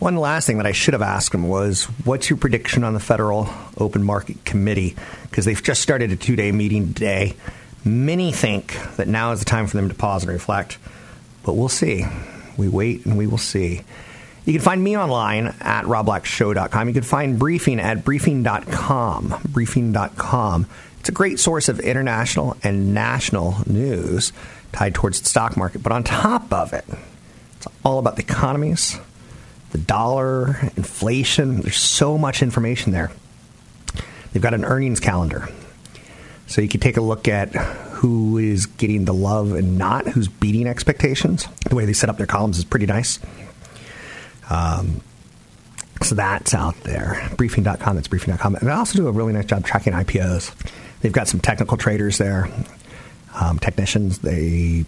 One 0.00 0.16
last 0.16 0.46
thing 0.46 0.56
that 0.56 0.66
I 0.66 0.72
should 0.72 0.94
have 0.94 1.02
asked 1.02 1.34
him 1.34 1.46
was, 1.46 1.84
what's 2.04 2.30
your 2.30 2.38
prediction 2.38 2.84
on 2.84 2.94
the 2.94 3.00
Federal 3.00 3.48
Open 3.76 4.02
Market 4.02 4.44
Committee? 4.46 4.96
Because 5.24 5.44
they've 5.44 5.62
just 5.62 5.82
started 5.82 6.10
a 6.10 6.16
two 6.16 6.36
day 6.36 6.52
meeting 6.52 6.94
today. 6.94 7.36
Many 7.84 8.32
think 8.32 8.78
that 8.96 9.08
now 9.08 9.32
is 9.32 9.38
the 9.38 9.44
time 9.44 9.66
for 9.66 9.76
them 9.76 9.88
to 9.88 9.94
pause 9.94 10.22
and 10.22 10.32
reflect, 10.32 10.78
but 11.44 11.54
we'll 11.54 11.68
see. 11.68 12.04
We 12.56 12.68
wait 12.68 13.06
and 13.06 13.16
we 13.16 13.26
will 13.26 13.38
see. 13.38 13.82
You 14.44 14.52
can 14.52 14.62
find 14.62 14.82
me 14.82 14.96
online 14.96 15.54
at 15.60 15.84
robblackshow.com. 15.84 16.88
You 16.88 16.94
can 16.94 17.02
find 17.02 17.38
Briefing 17.38 17.78
at 17.78 18.04
briefing.com. 18.04 19.34
Briefing.com. 19.48 20.66
It's 20.98 21.08
a 21.08 21.12
great 21.12 21.38
source 21.38 21.68
of 21.68 21.80
international 21.80 22.56
and 22.62 22.92
national 22.92 23.56
news 23.66 24.32
tied 24.72 24.94
towards 24.94 25.20
the 25.20 25.28
stock 25.28 25.56
market. 25.56 25.82
But 25.82 25.92
on 25.92 26.04
top 26.04 26.52
of 26.52 26.72
it, 26.72 26.84
it's 27.56 27.66
all 27.84 27.98
about 27.98 28.16
the 28.16 28.22
economies, 28.22 28.98
the 29.70 29.78
dollar, 29.78 30.58
inflation. 30.76 31.60
There's 31.60 31.76
so 31.76 32.18
much 32.18 32.42
information 32.42 32.92
there. 32.92 33.10
They've 34.32 34.42
got 34.42 34.54
an 34.54 34.64
earnings 34.64 35.00
calendar. 35.00 35.48
So 36.50 36.60
you 36.60 36.68
can 36.68 36.80
take 36.80 36.96
a 36.96 37.00
look 37.00 37.28
at 37.28 37.54
who 37.54 38.36
is 38.36 38.66
getting 38.66 39.04
the 39.04 39.14
love 39.14 39.52
and 39.52 39.78
not, 39.78 40.08
who's 40.08 40.26
beating 40.26 40.66
expectations. 40.66 41.46
The 41.68 41.76
way 41.76 41.84
they 41.84 41.92
set 41.92 42.10
up 42.10 42.16
their 42.16 42.26
columns 42.26 42.58
is 42.58 42.64
pretty 42.64 42.86
nice. 42.86 43.20
Um, 44.50 45.00
so 46.02 46.16
that's 46.16 46.52
out 46.52 46.74
there. 46.82 47.30
Briefing.com, 47.36 47.98
it's 47.98 48.08
briefing.com. 48.08 48.56
And 48.56 48.66
they 48.66 48.72
also 48.72 48.98
do 48.98 49.06
a 49.06 49.12
really 49.12 49.32
nice 49.32 49.44
job 49.44 49.64
tracking 49.64 49.92
IPOs. 49.92 50.52
They've 51.02 51.12
got 51.12 51.28
some 51.28 51.38
technical 51.38 51.76
traders 51.76 52.18
there, 52.18 52.50
um, 53.40 53.60
technicians. 53.60 54.18
They 54.18 54.86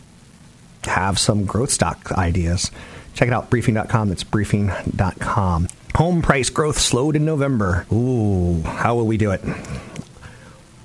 have 0.83 1.17
some 1.17 1.45
growth 1.45 1.71
stock 1.71 2.11
ideas. 2.11 2.73
Check 3.15 3.29
it 3.29 3.35
out, 3.35 3.51
briefing.com. 3.51 4.09
That's 4.09 4.25
briefing.com. 4.25 5.69
Home 5.95 6.23
price 6.23 6.51
growth 6.51 6.81
slowed 6.81 7.15
in 7.15 7.25
November. 7.25 7.87
Ooh, 7.93 8.63
how 8.63 8.97
will 8.97 9.07
we 9.07 9.17
do 9.17 9.31
it? 9.31 9.43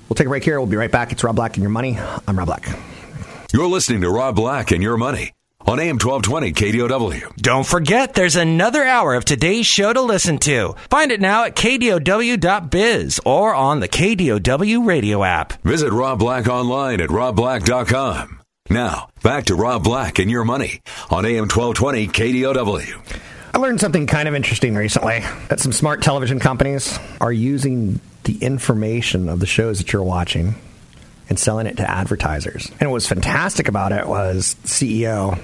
We'll 0.08 0.14
take 0.14 0.26
a 0.26 0.30
break 0.30 0.44
here. 0.44 0.58
We'll 0.60 0.68
be 0.68 0.76
right 0.76 0.90
back. 0.90 1.12
It's 1.12 1.22
Rob 1.22 1.36
Black 1.36 1.56
and 1.56 1.62
Your 1.62 1.70
Money. 1.70 1.98
I'm 2.26 2.38
Rob 2.38 2.46
Black. 2.46 2.66
You're 3.52 3.66
listening 3.68 4.00
to 4.02 4.10
Rob 4.10 4.36
Black 4.36 4.70
and 4.70 4.82
Your 4.82 4.96
Money 4.96 5.32
on 5.66 5.78
AM 5.78 5.98
1220 5.98 6.52
KDOW. 6.52 7.36
Don't 7.36 7.66
forget, 7.66 8.14
there's 8.14 8.36
another 8.36 8.84
hour 8.84 9.14
of 9.14 9.24
today's 9.26 9.66
show 9.66 9.92
to 9.92 10.00
listen 10.00 10.38
to. 10.38 10.74
Find 10.88 11.12
it 11.12 11.20
now 11.20 11.44
at 11.44 11.56
KDOW.biz 11.56 13.20
or 13.26 13.54
on 13.54 13.80
the 13.80 13.88
KDOW 13.88 14.86
radio 14.86 15.24
app. 15.24 15.60
Visit 15.62 15.92
Rob 15.92 16.18
Black 16.20 16.46
online 16.48 17.00
at 17.00 17.10
robblack.com. 17.10 18.40
Now, 18.70 19.08
back 19.22 19.44
to 19.46 19.54
Rob 19.54 19.84
Black 19.84 20.18
and 20.18 20.30
Your 20.30 20.44
Money 20.44 20.80
on 21.10 21.24
AM 21.26 21.48
1220 21.48 22.08
KDOW. 22.08 23.20
I 23.54 23.58
learned 23.58 23.80
something 23.80 24.06
kind 24.06 24.28
of 24.28 24.34
interesting 24.34 24.74
recently 24.74 25.20
that 25.48 25.58
some 25.60 25.72
smart 25.72 26.02
television 26.02 26.38
companies 26.38 26.98
are 27.20 27.32
using 27.32 28.00
the 28.28 28.44
information 28.44 29.30
of 29.30 29.40
the 29.40 29.46
shows 29.46 29.78
that 29.78 29.90
you're 29.90 30.02
watching 30.02 30.54
and 31.30 31.38
selling 31.38 31.66
it 31.66 31.78
to 31.78 31.90
advertisers. 31.90 32.70
And 32.78 32.90
what 32.90 32.94
was 32.94 33.08
fantastic 33.08 33.68
about 33.68 33.90
it 33.92 34.06
was 34.06 34.54
CEO 34.64 35.38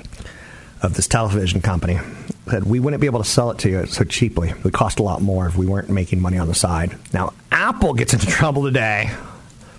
of 0.82 0.92
this 0.92 1.08
television 1.08 1.62
company 1.62 1.98
said 2.50 2.64
we 2.64 2.78
wouldn't 2.78 3.00
be 3.00 3.06
able 3.06 3.22
to 3.22 3.28
sell 3.28 3.50
it 3.50 3.58
to 3.60 3.70
you 3.70 3.86
so 3.86 4.04
cheaply. 4.04 4.50
It 4.50 4.62
would 4.64 4.74
cost 4.74 4.98
a 4.98 5.02
lot 5.02 5.22
more 5.22 5.46
if 5.46 5.56
we 5.56 5.64
weren't 5.64 5.88
making 5.88 6.20
money 6.20 6.36
on 6.36 6.46
the 6.46 6.54
side. 6.54 6.94
Now, 7.14 7.32
Apple 7.50 7.94
gets 7.94 8.12
into 8.12 8.26
trouble 8.30 8.64
today 8.64 9.10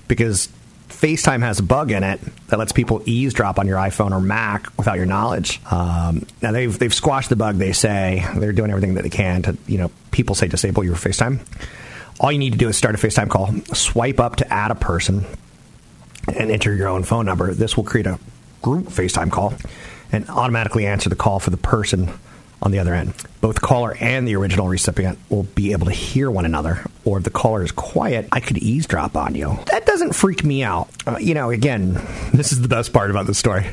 because 0.07 0.49
FaceTime 0.89 1.41
has 1.41 1.59
a 1.59 1.63
bug 1.63 1.91
in 1.91 2.03
it 2.03 2.19
that 2.47 2.57
lets 2.57 2.71
people 2.71 3.03
eavesdrop 3.05 3.59
on 3.59 3.67
your 3.67 3.77
iPhone 3.77 4.13
or 4.13 4.19
Mac 4.19 4.75
without 4.79 4.97
your 4.97 5.05
knowledge. 5.05 5.61
Um, 5.71 6.25
now 6.41 6.51
they've 6.51 6.77
they've 6.77 6.93
squashed 6.93 7.29
the 7.29 7.35
bug. 7.35 7.57
They 7.57 7.71
say 7.71 8.25
they're 8.35 8.51
doing 8.51 8.71
everything 8.71 8.95
that 8.95 9.03
they 9.03 9.09
can 9.09 9.43
to 9.43 9.57
you 9.67 9.77
know 9.77 9.91
people 10.09 10.33
say 10.33 10.47
disable 10.47 10.83
your 10.83 10.95
FaceTime. 10.95 11.39
All 12.19 12.31
you 12.31 12.39
need 12.39 12.53
to 12.53 12.57
do 12.57 12.69
is 12.69 12.77
start 12.77 12.95
a 12.95 12.97
FaceTime 12.97 13.29
call, 13.29 13.53
swipe 13.73 14.19
up 14.19 14.37
to 14.37 14.53
add 14.53 14.71
a 14.71 14.75
person, 14.75 15.25
and 16.33 16.49
enter 16.49 16.73
your 16.73 16.87
own 16.87 17.03
phone 17.03 17.25
number. 17.25 17.53
This 17.53 17.75
will 17.75 17.83
create 17.83 18.07
a 18.07 18.19
group 18.61 18.85
FaceTime 18.85 19.31
call 19.31 19.53
and 20.11 20.29
automatically 20.29 20.85
answer 20.87 21.09
the 21.09 21.15
call 21.15 21.39
for 21.39 21.49
the 21.49 21.57
person 21.57 22.09
on 22.61 22.71
the 22.71 22.79
other 22.79 22.93
end. 22.93 23.13
Both 23.41 23.61
caller 23.61 23.95
and 23.99 24.27
the 24.27 24.35
original 24.35 24.67
recipient 24.67 25.19
will 25.29 25.43
be 25.43 25.73
able 25.73 25.85
to 25.85 25.91
hear 25.91 26.31
one 26.31 26.45
another, 26.45 26.85
or 27.03 27.17
if 27.17 27.23
the 27.23 27.29
caller 27.29 27.63
is 27.63 27.71
quiet, 27.71 28.27
I 28.31 28.39
could 28.39 28.57
eavesdrop 28.57 29.15
on 29.15 29.35
you. 29.35 29.59
That 29.71 29.85
doesn't 29.85 30.13
freak 30.13 30.43
me 30.43 30.63
out. 30.63 30.87
Uh, 31.05 31.17
you 31.17 31.33
know, 31.33 31.51
again, 31.51 31.93
this 32.33 32.51
is 32.51 32.61
the 32.61 32.67
best 32.67 32.93
part 32.93 33.11
about 33.11 33.27
this 33.27 33.37
story. 33.37 33.67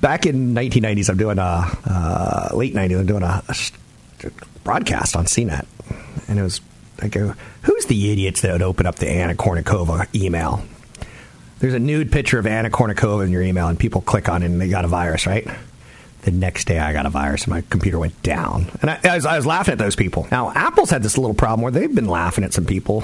Back 0.00 0.24
in 0.24 0.54
1990s, 0.54 1.10
I'm 1.10 1.18
doing 1.18 1.38
a 1.38 1.66
uh, 1.84 2.48
late 2.54 2.74
90s. 2.74 3.00
I'm 3.00 3.06
doing 3.06 3.22
a, 3.22 3.42
a 3.48 4.30
broadcast 4.64 5.16
on 5.16 5.26
CNET, 5.26 5.66
and 6.28 6.38
it 6.38 6.42
was 6.42 6.60
I 7.00 7.08
go, 7.08 7.34
who's 7.62 7.86
the 7.86 8.12
idiots 8.12 8.42
that 8.42 8.52
would 8.52 8.62
open 8.62 8.86
up 8.86 8.96
the 8.96 9.08
Anna 9.08 9.34
Kournikova 9.34 10.12
email? 10.14 10.62
There's 11.58 11.74
a 11.74 11.78
nude 11.78 12.10
picture 12.10 12.38
of 12.38 12.46
Anna 12.46 12.70
Kournikova 12.70 13.24
in 13.24 13.30
your 13.30 13.42
email, 13.42 13.68
and 13.68 13.78
people 13.78 14.00
click 14.00 14.28
on 14.28 14.42
it 14.42 14.46
and 14.46 14.60
they 14.60 14.68
got 14.68 14.84
a 14.84 14.88
virus, 14.88 15.26
right? 15.26 15.46
The 16.22 16.30
next 16.30 16.66
day, 16.66 16.78
I 16.78 16.92
got 16.92 17.06
a 17.06 17.10
virus 17.10 17.44
and 17.44 17.52
my 17.52 17.62
computer 17.62 17.98
went 17.98 18.20
down. 18.22 18.66
And 18.80 18.90
I, 18.90 19.00
I, 19.04 19.14
was, 19.16 19.26
I 19.26 19.36
was 19.36 19.46
laughing 19.46 19.72
at 19.72 19.78
those 19.78 19.96
people. 19.96 20.26
Now, 20.30 20.52
Apple's 20.52 20.90
had 20.90 21.02
this 21.02 21.18
little 21.18 21.34
problem 21.34 21.62
where 21.62 21.72
they've 21.72 21.92
been 21.92 22.06
laughing 22.06 22.44
at 22.44 22.52
some 22.52 22.64
people, 22.64 23.02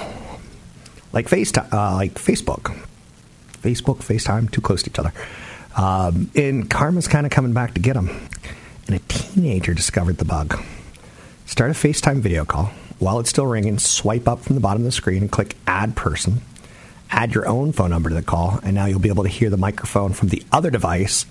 like 1.11 1.27
FaceTime, 1.27 1.73
uh, 1.73 1.95
like 1.95 2.13
Facebook, 2.15 2.77
Facebook, 3.61 3.97
FaceTime, 3.97 4.49
too 4.51 4.61
close 4.61 4.83
to 4.83 4.89
each 4.89 4.99
other. 4.99 5.11
Um, 5.75 6.31
and 6.35 6.69
karma's 6.69 7.07
kind 7.07 7.25
of 7.25 7.31
coming 7.31 7.53
back 7.53 7.73
to 7.73 7.79
get 7.79 7.93
them. 7.93 8.09
And 8.87 8.95
a 8.95 8.99
teenager 9.07 9.73
discovered 9.73 10.17
the 10.17 10.25
bug. 10.25 10.61
Start 11.45 11.71
a 11.71 11.73
FaceTime 11.73 12.19
video 12.19 12.45
call. 12.45 12.71
While 12.99 13.19
it's 13.19 13.29
still 13.29 13.47
ringing, 13.47 13.79
swipe 13.79 14.27
up 14.27 14.41
from 14.41 14.55
the 14.55 14.61
bottom 14.61 14.81
of 14.81 14.85
the 14.85 14.91
screen 14.91 15.23
and 15.23 15.31
click 15.31 15.55
Add 15.65 15.95
Person. 15.95 16.41
Add 17.09 17.33
your 17.33 17.47
own 17.47 17.71
phone 17.71 17.89
number 17.89 18.09
to 18.09 18.15
the 18.15 18.21
call, 18.21 18.59
and 18.61 18.75
now 18.75 18.85
you'll 18.85 18.99
be 18.99 19.09
able 19.09 19.23
to 19.23 19.29
hear 19.29 19.49
the 19.49 19.57
microphone 19.57 20.13
from 20.13 20.29
the 20.29 20.43
other 20.51 20.69
device 20.69 21.25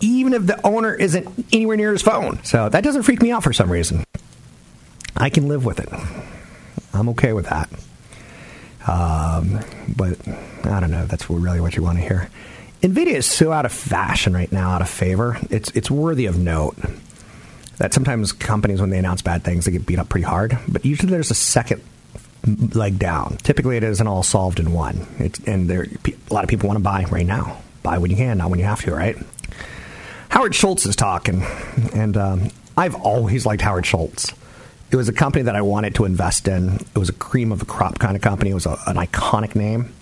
even 0.00 0.34
if 0.34 0.46
the 0.46 0.64
owner 0.66 0.94
isn't 0.94 1.46
anywhere 1.52 1.76
near 1.76 1.92
his 1.92 2.02
phone. 2.02 2.42
So 2.44 2.68
that 2.68 2.84
doesn't 2.84 3.04
freak 3.04 3.22
me 3.22 3.32
out 3.32 3.42
for 3.42 3.52
some 3.52 3.70
reason. 3.70 4.04
I 5.16 5.30
can 5.30 5.48
live 5.48 5.64
with 5.64 5.80
it. 5.80 5.88
I'm 6.92 7.08
okay 7.10 7.32
with 7.32 7.46
that. 7.46 7.70
Um, 8.86 9.60
but 9.96 10.18
I 10.64 10.80
don't 10.80 10.90
know. 10.90 11.06
That's 11.06 11.30
really 11.30 11.60
what 11.60 11.76
you 11.76 11.82
want 11.82 11.98
to 11.98 12.04
hear. 12.04 12.28
Nvidia 12.82 13.14
is 13.14 13.26
so 13.26 13.50
out 13.50 13.64
of 13.64 13.72
fashion 13.72 14.34
right 14.34 14.50
now, 14.52 14.70
out 14.70 14.82
of 14.82 14.90
favor. 14.90 15.38
It's 15.48 15.70
it's 15.70 15.90
worthy 15.90 16.26
of 16.26 16.38
note 16.38 16.76
that 17.78 17.92
sometimes 17.94 18.32
companies, 18.32 18.80
when 18.80 18.90
they 18.90 18.98
announce 18.98 19.22
bad 19.22 19.42
things, 19.42 19.64
they 19.64 19.72
get 19.72 19.86
beat 19.86 19.98
up 19.98 20.08
pretty 20.08 20.26
hard. 20.26 20.58
But 20.68 20.84
usually 20.84 21.10
there's 21.10 21.30
a 21.30 21.34
second 21.34 21.82
leg 22.74 22.98
down. 22.98 23.38
Typically, 23.38 23.76
it 23.76 23.82
isn't 23.82 24.06
all 24.06 24.22
solved 24.22 24.60
in 24.60 24.72
one. 24.72 25.06
And 25.46 25.68
there, 25.68 25.84
a 25.84 26.34
lot 26.34 26.44
of 26.44 26.50
people 26.50 26.68
want 26.68 26.78
to 26.78 26.82
buy 26.82 27.04
right 27.04 27.26
now. 27.26 27.60
Buy 27.82 27.98
when 27.98 28.10
you 28.10 28.16
can, 28.16 28.38
not 28.38 28.50
when 28.50 28.58
you 28.58 28.64
have 28.64 28.82
to, 28.82 28.94
right? 28.94 29.16
Howard 30.28 30.54
Schultz 30.54 30.84
is 30.84 30.96
talking, 30.96 31.44
and 31.94 32.16
um, 32.16 32.50
I've 32.76 32.96
always 32.96 33.46
liked 33.46 33.62
Howard 33.62 33.86
Schultz. 33.86 34.32
It 34.90 34.96
was 34.96 35.08
a 35.08 35.12
company 35.12 35.44
that 35.44 35.54
I 35.54 35.62
wanted 35.62 35.94
to 35.96 36.04
invest 36.04 36.48
in. 36.48 36.74
It 36.74 36.98
was 36.98 37.08
a 37.08 37.12
cream 37.12 37.52
of 37.52 37.60
the 37.60 37.66
crop 37.66 37.98
kind 37.98 38.16
of 38.16 38.22
company. 38.22 38.50
It 38.50 38.54
was 38.54 38.66
a, 38.66 38.76
an 38.86 38.96
iconic 38.96 39.54
name, 39.54 39.92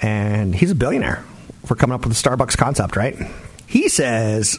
and 0.00 0.54
he's 0.54 0.70
a 0.70 0.74
billionaire 0.74 1.24
for 1.66 1.76
coming 1.76 1.94
up 1.94 2.04
with 2.04 2.20
the 2.20 2.28
Starbucks 2.28 2.56
concept, 2.56 2.96
right? 2.96 3.16
He 3.66 3.88
says 3.88 4.58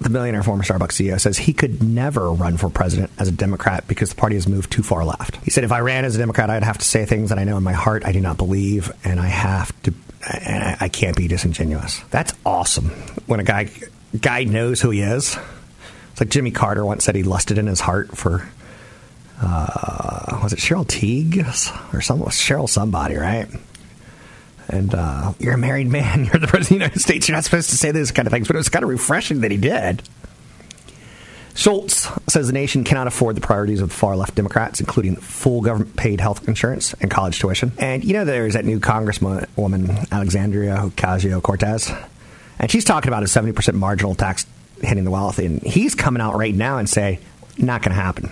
the 0.00 0.10
billionaire 0.10 0.42
former 0.42 0.62
Starbucks 0.62 0.92
CEO 0.92 1.18
says 1.18 1.38
he 1.38 1.52
could 1.52 1.82
never 1.82 2.30
run 2.32 2.56
for 2.56 2.68
president 2.68 3.10
as 3.18 3.28
a 3.28 3.32
Democrat 3.32 3.88
because 3.88 4.10
the 4.10 4.16
party 4.16 4.36
has 4.36 4.46
moved 4.46 4.70
too 4.70 4.82
far 4.82 5.04
left. 5.04 5.36
He 5.44 5.50
said 5.50 5.64
if 5.64 5.72
I 5.72 5.80
ran 5.80 6.04
as 6.04 6.14
a 6.14 6.18
Democrat, 6.18 6.50
I'd 6.50 6.64
have 6.64 6.78
to 6.78 6.84
say 6.84 7.06
things 7.06 7.30
that 7.30 7.38
I 7.38 7.44
know 7.44 7.56
in 7.56 7.62
my 7.62 7.72
heart 7.72 8.04
I 8.04 8.12
do 8.12 8.20
not 8.20 8.36
believe, 8.36 8.92
and 9.04 9.18
I 9.18 9.26
have 9.26 9.72
to 9.82 9.94
and 10.28 10.76
I, 10.80 10.88
can't 10.88 11.16
be 11.16 11.28
disingenuous. 11.28 12.00
That's 12.10 12.32
awesome 12.44 12.88
when 13.26 13.40
a 13.40 13.44
guy 13.44 13.70
guy 14.20 14.44
knows 14.44 14.80
who 14.80 14.90
he 14.90 15.00
is. 15.00 15.36
It's 16.12 16.20
like 16.20 16.30
Jimmy 16.30 16.50
Carter 16.50 16.84
once 16.84 17.04
said 17.04 17.14
he 17.14 17.22
lusted 17.22 17.58
in 17.58 17.66
his 17.66 17.80
heart 17.80 18.16
for 18.16 18.48
uh, 19.40 20.40
was 20.42 20.52
it 20.52 20.58
Cheryl 20.58 20.86
Teague 20.86 21.38
or 21.92 22.00
some 22.00 22.20
Cheryl 22.20 22.68
somebody, 22.68 23.16
right? 23.16 23.48
And 24.68 24.94
uh, 24.94 25.32
you're 25.38 25.54
a 25.54 25.58
married 25.58 25.88
man. 25.88 26.24
You're 26.32 26.40
the 26.40 26.48
president 26.48 26.62
of 26.62 26.68
the 26.68 26.74
United 26.74 27.00
States. 27.00 27.28
You're 27.28 27.36
not 27.36 27.44
supposed 27.44 27.70
to 27.70 27.76
say 27.76 27.92
those 27.92 28.10
kind 28.10 28.26
of 28.26 28.32
things, 28.32 28.48
but 28.48 28.56
it 28.56 28.58
was 28.58 28.68
kind 28.68 28.82
of 28.82 28.88
refreshing 28.88 29.42
that 29.42 29.50
he 29.50 29.56
did. 29.56 30.02
Schultz 31.54 32.08
says 32.28 32.48
the 32.48 32.52
nation 32.52 32.84
cannot 32.84 33.06
afford 33.06 33.34
the 33.34 33.40
priorities 33.40 33.80
of 33.80 33.88
the 33.88 33.94
far 33.94 34.14
left 34.14 34.34
Democrats, 34.34 34.78
including 34.80 35.16
full 35.16 35.62
government 35.62 35.96
paid 35.96 36.20
health 36.20 36.46
insurance 36.48 36.94
and 37.00 37.10
college 37.10 37.38
tuition. 37.38 37.72
And 37.78 38.04
you 38.04 38.12
know, 38.12 38.26
there's 38.26 38.52
that 38.54 38.66
new 38.66 38.78
Congresswoman, 38.78 40.10
Alexandria 40.12 40.76
Ocasio 40.76 41.42
Cortez, 41.42 41.90
and 42.58 42.70
she's 42.70 42.84
talking 42.84 43.08
about 43.08 43.22
a 43.22 43.26
70% 43.26 43.74
marginal 43.74 44.14
tax 44.14 44.46
hitting 44.82 45.04
the 45.04 45.10
wealthy. 45.10 45.46
And 45.46 45.62
he's 45.62 45.94
coming 45.94 46.20
out 46.20 46.36
right 46.36 46.54
now 46.54 46.76
and 46.78 46.88
say, 46.88 47.20
not 47.58 47.82
going 47.82 47.94
to 47.94 48.02
happen. 48.02 48.30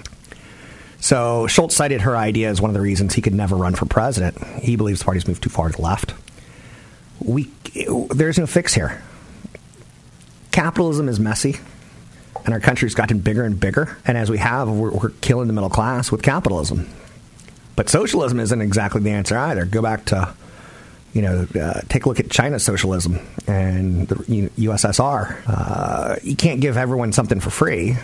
So 1.00 1.46
Schultz 1.46 1.76
cited 1.76 2.02
her 2.02 2.16
idea 2.16 2.48
as 2.48 2.60
one 2.60 2.70
of 2.70 2.74
the 2.74 2.80
reasons 2.80 3.14
he 3.14 3.22
could 3.22 3.34
never 3.34 3.56
run 3.56 3.74
for 3.74 3.86
president. 3.86 4.42
He 4.62 4.76
believes 4.76 5.00
the 5.00 5.04
party's 5.04 5.28
moved 5.28 5.42
too 5.42 5.50
far 5.50 5.68
to 5.68 5.76
the 5.76 5.82
left. 5.82 6.14
We, 7.20 7.50
there's 8.10 8.38
no 8.38 8.46
fix 8.46 8.74
here. 8.74 9.02
Capitalism 10.50 11.08
is 11.08 11.18
messy 11.20 11.56
and 12.44 12.52
our 12.52 12.60
country's 12.60 12.94
gotten 12.94 13.18
bigger 13.20 13.44
and 13.44 13.58
bigger. 13.58 13.96
And 14.06 14.18
as 14.18 14.30
we 14.30 14.38
have, 14.38 14.68
we're, 14.68 14.90
we're 14.90 15.10
killing 15.20 15.46
the 15.46 15.52
middle 15.52 15.70
class 15.70 16.12
with 16.12 16.22
capitalism. 16.22 16.88
But 17.76 17.88
socialism 17.88 18.38
isn't 18.38 18.60
exactly 18.60 19.00
the 19.00 19.10
answer 19.10 19.36
either. 19.36 19.64
Go 19.64 19.82
back 19.82 20.04
to, 20.06 20.32
you 21.12 21.22
know, 21.22 21.46
uh, 21.60 21.80
take 21.88 22.04
a 22.04 22.08
look 22.08 22.20
at 22.20 22.30
China's 22.30 22.62
socialism 22.62 23.18
and 23.46 24.06
the 24.08 24.14
USSR. 24.58 25.42
Uh, 25.46 26.16
you 26.22 26.36
can't 26.36 26.60
give 26.60 26.76
everyone 26.76 27.12
something 27.12 27.40
for 27.40 27.50
free. 27.50 27.96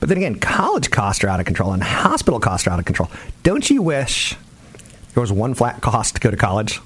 But 0.00 0.08
then 0.08 0.18
again, 0.18 0.38
college 0.38 0.90
costs 0.90 1.24
are 1.24 1.28
out 1.28 1.40
of 1.40 1.46
control 1.46 1.72
and 1.72 1.82
hospital 1.82 2.40
costs 2.40 2.66
are 2.66 2.70
out 2.70 2.78
of 2.78 2.84
control. 2.84 3.10
Don't 3.42 3.68
you 3.68 3.82
wish 3.82 4.36
there 5.14 5.20
was 5.20 5.32
one 5.32 5.54
flat 5.54 5.80
cost 5.80 6.16
to 6.16 6.20
go 6.20 6.30
to 6.30 6.36
college? 6.36 6.80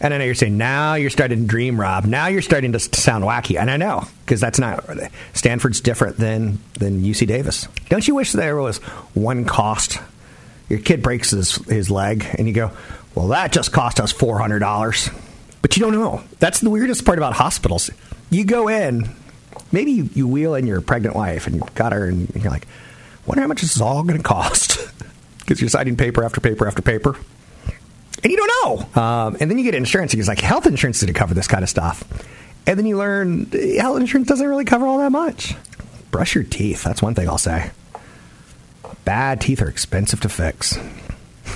And 0.00 0.12
I 0.12 0.18
know 0.18 0.24
you're 0.24 0.34
saying 0.34 0.58
now 0.58 0.94
you're 0.94 1.08
starting 1.08 1.42
to 1.42 1.46
dream, 1.46 1.80
Rob. 1.80 2.04
Now 2.04 2.26
you're 2.26 2.42
starting 2.42 2.72
to 2.72 2.78
sound 2.80 3.24
wacky, 3.24 3.58
and 3.58 3.70
I 3.70 3.76
know 3.76 4.06
because 4.24 4.40
that's 4.40 4.58
not 4.58 4.84
Stanford's 5.32 5.80
different 5.80 6.16
than 6.16 6.58
than 6.78 7.02
UC 7.02 7.26
Davis. 7.26 7.68
Don't 7.88 8.06
you 8.06 8.14
wish 8.14 8.32
there 8.32 8.56
was 8.56 8.78
one 9.14 9.44
cost? 9.44 9.98
Your 10.68 10.80
kid 10.80 11.02
breaks 11.02 11.30
his 11.30 11.54
his 11.66 11.90
leg, 11.90 12.26
and 12.36 12.46
you 12.48 12.52
go, 12.52 12.72
"Well, 13.14 13.28
that 13.28 13.52
just 13.52 13.72
cost 13.72 14.00
us 14.00 14.12
four 14.12 14.38
hundred 14.38 14.58
dollars." 14.58 15.08
But 15.62 15.76
you 15.76 15.80
don't 15.82 15.92
know. 15.94 16.22
That's 16.38 16.60
the 16.60 16.68
weirdest 16.68 17.06
part 17.06 17.16
about 17.16 17.32
hospitals. 17.32 17.90
You 18.28 18.44
go 18.44 18.68
in, 18.68 19.08
maybe 19.72 19.92
you, 19.92 20.08
you 20.14 20.28
wheel 20.28 20.54
in 20.54 20.66
your 20.66 20.80
pregnant 20.80 21.16
wife, 21.16 21.46
and 21.46 21.56
you've 21.56 21.74
got 21.74 21.92
her, 21.92 22.06
and 22.06 22.28
you're 22.34 22.50
like, 22.50 22.66
"Wonder 23.26 23.42
how 23.42 23.48
much 23.48 23.60
this 23.60 23.76
is 23.76 23.82
all 23.82 24.02
going 24.02 24.18
to 24.18 24.22
cost?" 24.22 24.78
Because 25.40 25.60
you're 25.60 25.68
signing 25.68 25.94
paper 25.94 26.24
after 26.24 26.40
paper 26.40 26.66
after 26.66 26.80
paper 26.80 27.18
and 28.24 28.30
you 28.30 28.38
don't 28.38 28.86
know. 28.96 29.02
Um, 29.02 29.36
and 29.38 29.50
then 29.50 29.58
you 29.58 29.64
get 29.64 29.74
insurance, 29.74 30.14
and 30.14 30.20
it's 30.20 30.28
like 30.28 30.40
health 30.40 30.66
insurance 30.66 31.00
didn't 31.00 31.14
cover 31.14 31.34
this 31.34 31.46
kind 31.46 31.62
of 31.62 31.68
stuff. 31.68 32.02
And 32.66 32.78
then 32.78 32.86
you 32.86 32.96
learn 32.96 33.50
health 33.78 34.00
insurance 34.00 34.28
doesn't 34.28 34.46
really 34.46 34.64
cover 34.64 34.86
all 34.86 34.98
that 34.98 35.12
much. 35.12 35.54
Brush 36.10 36.34
your 36.34 36.44
teeth. 36.44 36.82
That's 36.82 37.02
one 37.02 37.14
thing 37.14 37.28
I'll 37.28 37.36
say. 37.36 37.70
Bad 39.04 39.42
teeth 39.42 39.60
are 39.60 39.68
expensive 39.68 40.20
to 40.22 40.30
fix. 40.30 40.78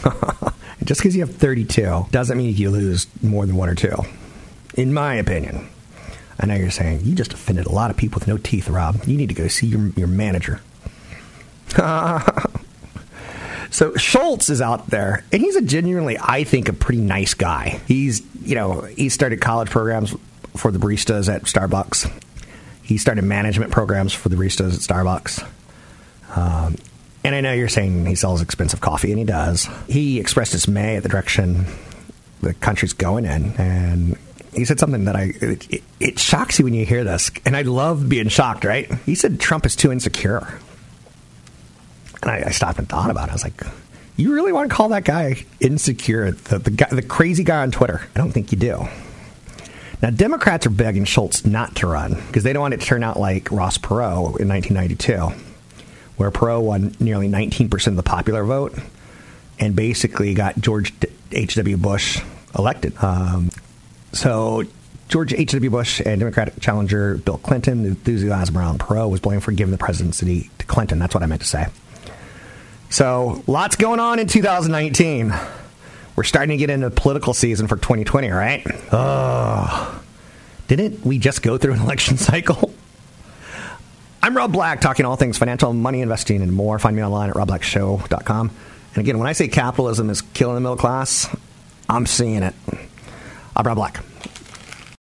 Just 0.84 1.00
because 1.00 1.16
you 1.16 1.22
have 1.22 1.34
32 1.34 2.06
doesn't 2.10 2.36
mean 2.36 2.54
you 2.54 2.70
lose 2.70 3.06
more 3.22 3.46
than 3.46 3.56
one 3.56 3.70
or 3.70 3.74
two, 3.74 3.96
in 4.74 4.92
my 4.92 5.14
opinion. 5.14 5.68
I 6.38 6.46
know 6.46 6.54
you're 6.54 6.70
saying 6.70 7.00
you 7.02 7.14
just 7.14 7.32
offended 7.32 7.66
a 7.66 7.72
lot 7.72 7.90
of 7.90 7.96
people 7.96 8.20
with 8.20 8.28
no 8.28 8.36
teeth, 8.36 8.68
Rob. 8.68 9.04
You 9.06 9.16
need 9.16 9.28
to 9.28 9.34
go 9.34 9.48
see 9.48 9.66
your, 9.66 9.88
your 9.90 10.06
manager. 10.06 10.60
So 13.70 13.94
Schultz 13.96 14.48
is 14.48 14.62
out 14.62 14.88
there, 14.88 15.24
and 15.32 15.42
he's 15.42 15.56
a 15.56 15.62
genuinely, 15.62 16.16
I 16.20 16.44
think, 16.44 16.68
a 16.68 16.72
pretty 16.72 17.00
nice 17.00 17.34
guy. 17.34 17.80
He's, 17.86 18.22
you 18.42 18.54
know, 18.54 18.82
he 18.82 19.08
started 19.08 19.40
college 19.40 19.70
programs 19.70 20.14
for 20.56 20.70
the 20.70 20.78
baristas 20.78 21.32
at 21.32 21.42
Starbucks. 21.42 22.10
He 22.82 22.96
started 22.96 23.24
management 23.24 23.70
programs 23.70 24.14
for 24.14 24.30
the 24.30 24.36
baristas 24.36 24.74
at 24.74 24.80
Starbucks. 24.80 25.46
Um, 26.36 26.76
and 27.24 27.34
I 27.34 27.40
know 27.40 27.52
you're 27.52 27.68
saying 27.68 28.06
he 28.06 28.14
sells 28.14 28.40
expensive 28.40 28.80
coffee, 28.80 29.10
and 29.10 29.18
he 29.18 29.24
does. 29.24 29.68
He 29.86 30.18
expressed 30.18 30.52
dismay 30.52 30.96
at 30.96 31.02
the 31.02 31.08
direction 31.08 31.66
the 32.40 32.54
country's 32.54 32.94
going 32.94 33.26
in, 33.26 33.52
and 33.58 34.16
he 34.58 34.64
said 34.64 34.78
something 34.80 35.04
that 35.04 35.16
I 35.16 35.32
it, 35.40 35.82
it, 36.00 36.18
shocks 36.18 36.58
you 36.58 36.64
when 36.64 36.74
you 36.74 36.84
hear 36.84 37.04
this, 37.04 37.30
and 37.44 37.56
I 37.56 37.62
love 37.62 38.08
being 38.08 38.28
shocked. 38.28 38.64
Right? 38.64 38.92
He 39.06 39.14
said 39.14 39.40
Trump 39.40 39.64
is 39.66 39.76
too 39.76 39.92
insecure. 39.92 40.60
And 42.22 42.30
I, 42.30 42.44
I, 42.46 42.50
stopped 42.50 42.78
and 42.78 42.88
thought 42.88 43.10
about 43.10 43.28
it. 43.28 43.30
I 43.30 43.34
was 43.34 43.44
like, 43.44 43.62
you 44.16 44.34
really 44.34 44.52
want 44.52 44.68
to 44.68 44.74
call 44.74 44.88
that 44.88 45.04
guy 45.04 45.44
insecure? 45.60 46.32
The, 46.32 46.58
the, 46.58 46.70
guy, 46.72 46.88
the 46.90 47.02
crazy 47.02 47.44
guy 47.44 47.62
on 47.62 47.70
Twitter? 47.70 48.02
I 48.14 48.18
don't 48.18 48.32
think 48.32 48.50
you 48.50 48.58
do. 48.58 48.88
Now, 50.02 50.10
Democrats 50.10 50.66
are 50.66 50.70
begging 50.70 51.04
Schultz 51.04 51.44
not 51.44 51.76
to 51.76 51.86
run 51.86 52.14
because 52.14 52.42
they 52.42 52.52
don't 52.52 52.62
want 52.62 52.74
it 52.74 52.80
to 52.80 52.86
turn 52.86 53.04
out 53.04 53.18
like 53.18 53.50
Ross 53.52 53.78
Perot 53.78 54.40
in 54.40 54.48
1992, 54.48 55.28
where 56.16 56.30
Perot 56.30 56.62
won 56.62 56.96
nearly 56.98 57.28
19% 57.28 57.86
of 57.86 57.96
the 57.96 58.02
popular 58.02 58.44
vote 58.44 58.76
and 59.58 59.74
basically 59.74 60.34
got 60.34 60.60
George 60.60 60.92
H.W. 61.32 61.76
Bush 61.76 62.20
elected. 62.56 62.94
Um, 63.02 63.50
so 64.12 64.64
George 65.08 65.32
H.W. 65.32 65.70
Bush 65.70 66.00
and 66.04 66.20
Democratic 66.20 66.60
challenger 66.60 67.16
Bill 67.16 67.38
Clinton, 67.38 67.82
the 67.82 67.88
enthusiasm 67.90 68.58
around 68.58 68.80
Perot 68.80 69.10
was 69.10 69.20
blamed 69.20 69.42
for 69.42 69.52
giving 69.52 69.72
the 69.72 69.78
presidency 69.78 70.50
to 70.58 70.66
Clinton. 70.66 70.98
That's 70.98 71.14
what 71.14 71.22
I 71.22 71.26
meant 71.26 71.40
to 71.40 71.46
say. 71.46 71.66
So, 72.90 73.42
lots 73.46 73.76
going 73.76 74.00
on 74.00 74.18
in 74.18 74.26
2019. 74.26 75.34
We're 76.16 76.24
starting 76.24 76.50
to 76.50 76.56
get 76.56 76.70
into 76.70 76.90
political 76.90 77.32
season 77.32 77.68
for 77.68 77.76
2020, 77.76 78.30
right? 78.30 78.66
Oh, 78.92 80.02
didn't 80.66 81.04
we 81.04 81.18
just 81.18 81.42
go 81.42 81.58
through 81.58 81.74
an 81.74 81.80
election 81.82 82.16
cycle? 82.18 82.74
I'm 84.22 84.36
Rob 84.36 84.52
Black, 84.52 84.80
talking 84.80 85.06
all 85.06 85.16
things 85.16 85.38
financial, 85.38 85.72
money, 85.72 86.00
investing, 86.02 86.42
and 86.42 86.52
more. 86.52 86.78
Find 86.78 86.96
me 86.96 87.02
online 87.04 87.30
at 87.30 87.36
robblackshow.com. 87.36 88.50
And 88.94 88.98
again, 88.98 89.18
when 89.18 89.28
I 89.28 89.32
say 89.32 89.48
capitalism 89.48 90.10
is 90.10 90.22
killing 90.22 90.56
the 90.56 90.60
middle 90.60 90.76
class, 90.76 91.28
I'm 91.88 92.04
seeing 92.04 92.42
it. 92.42 92.54
I'm 93.58 93.66
Rob 93.66 93.74
Black. 93.74 94.07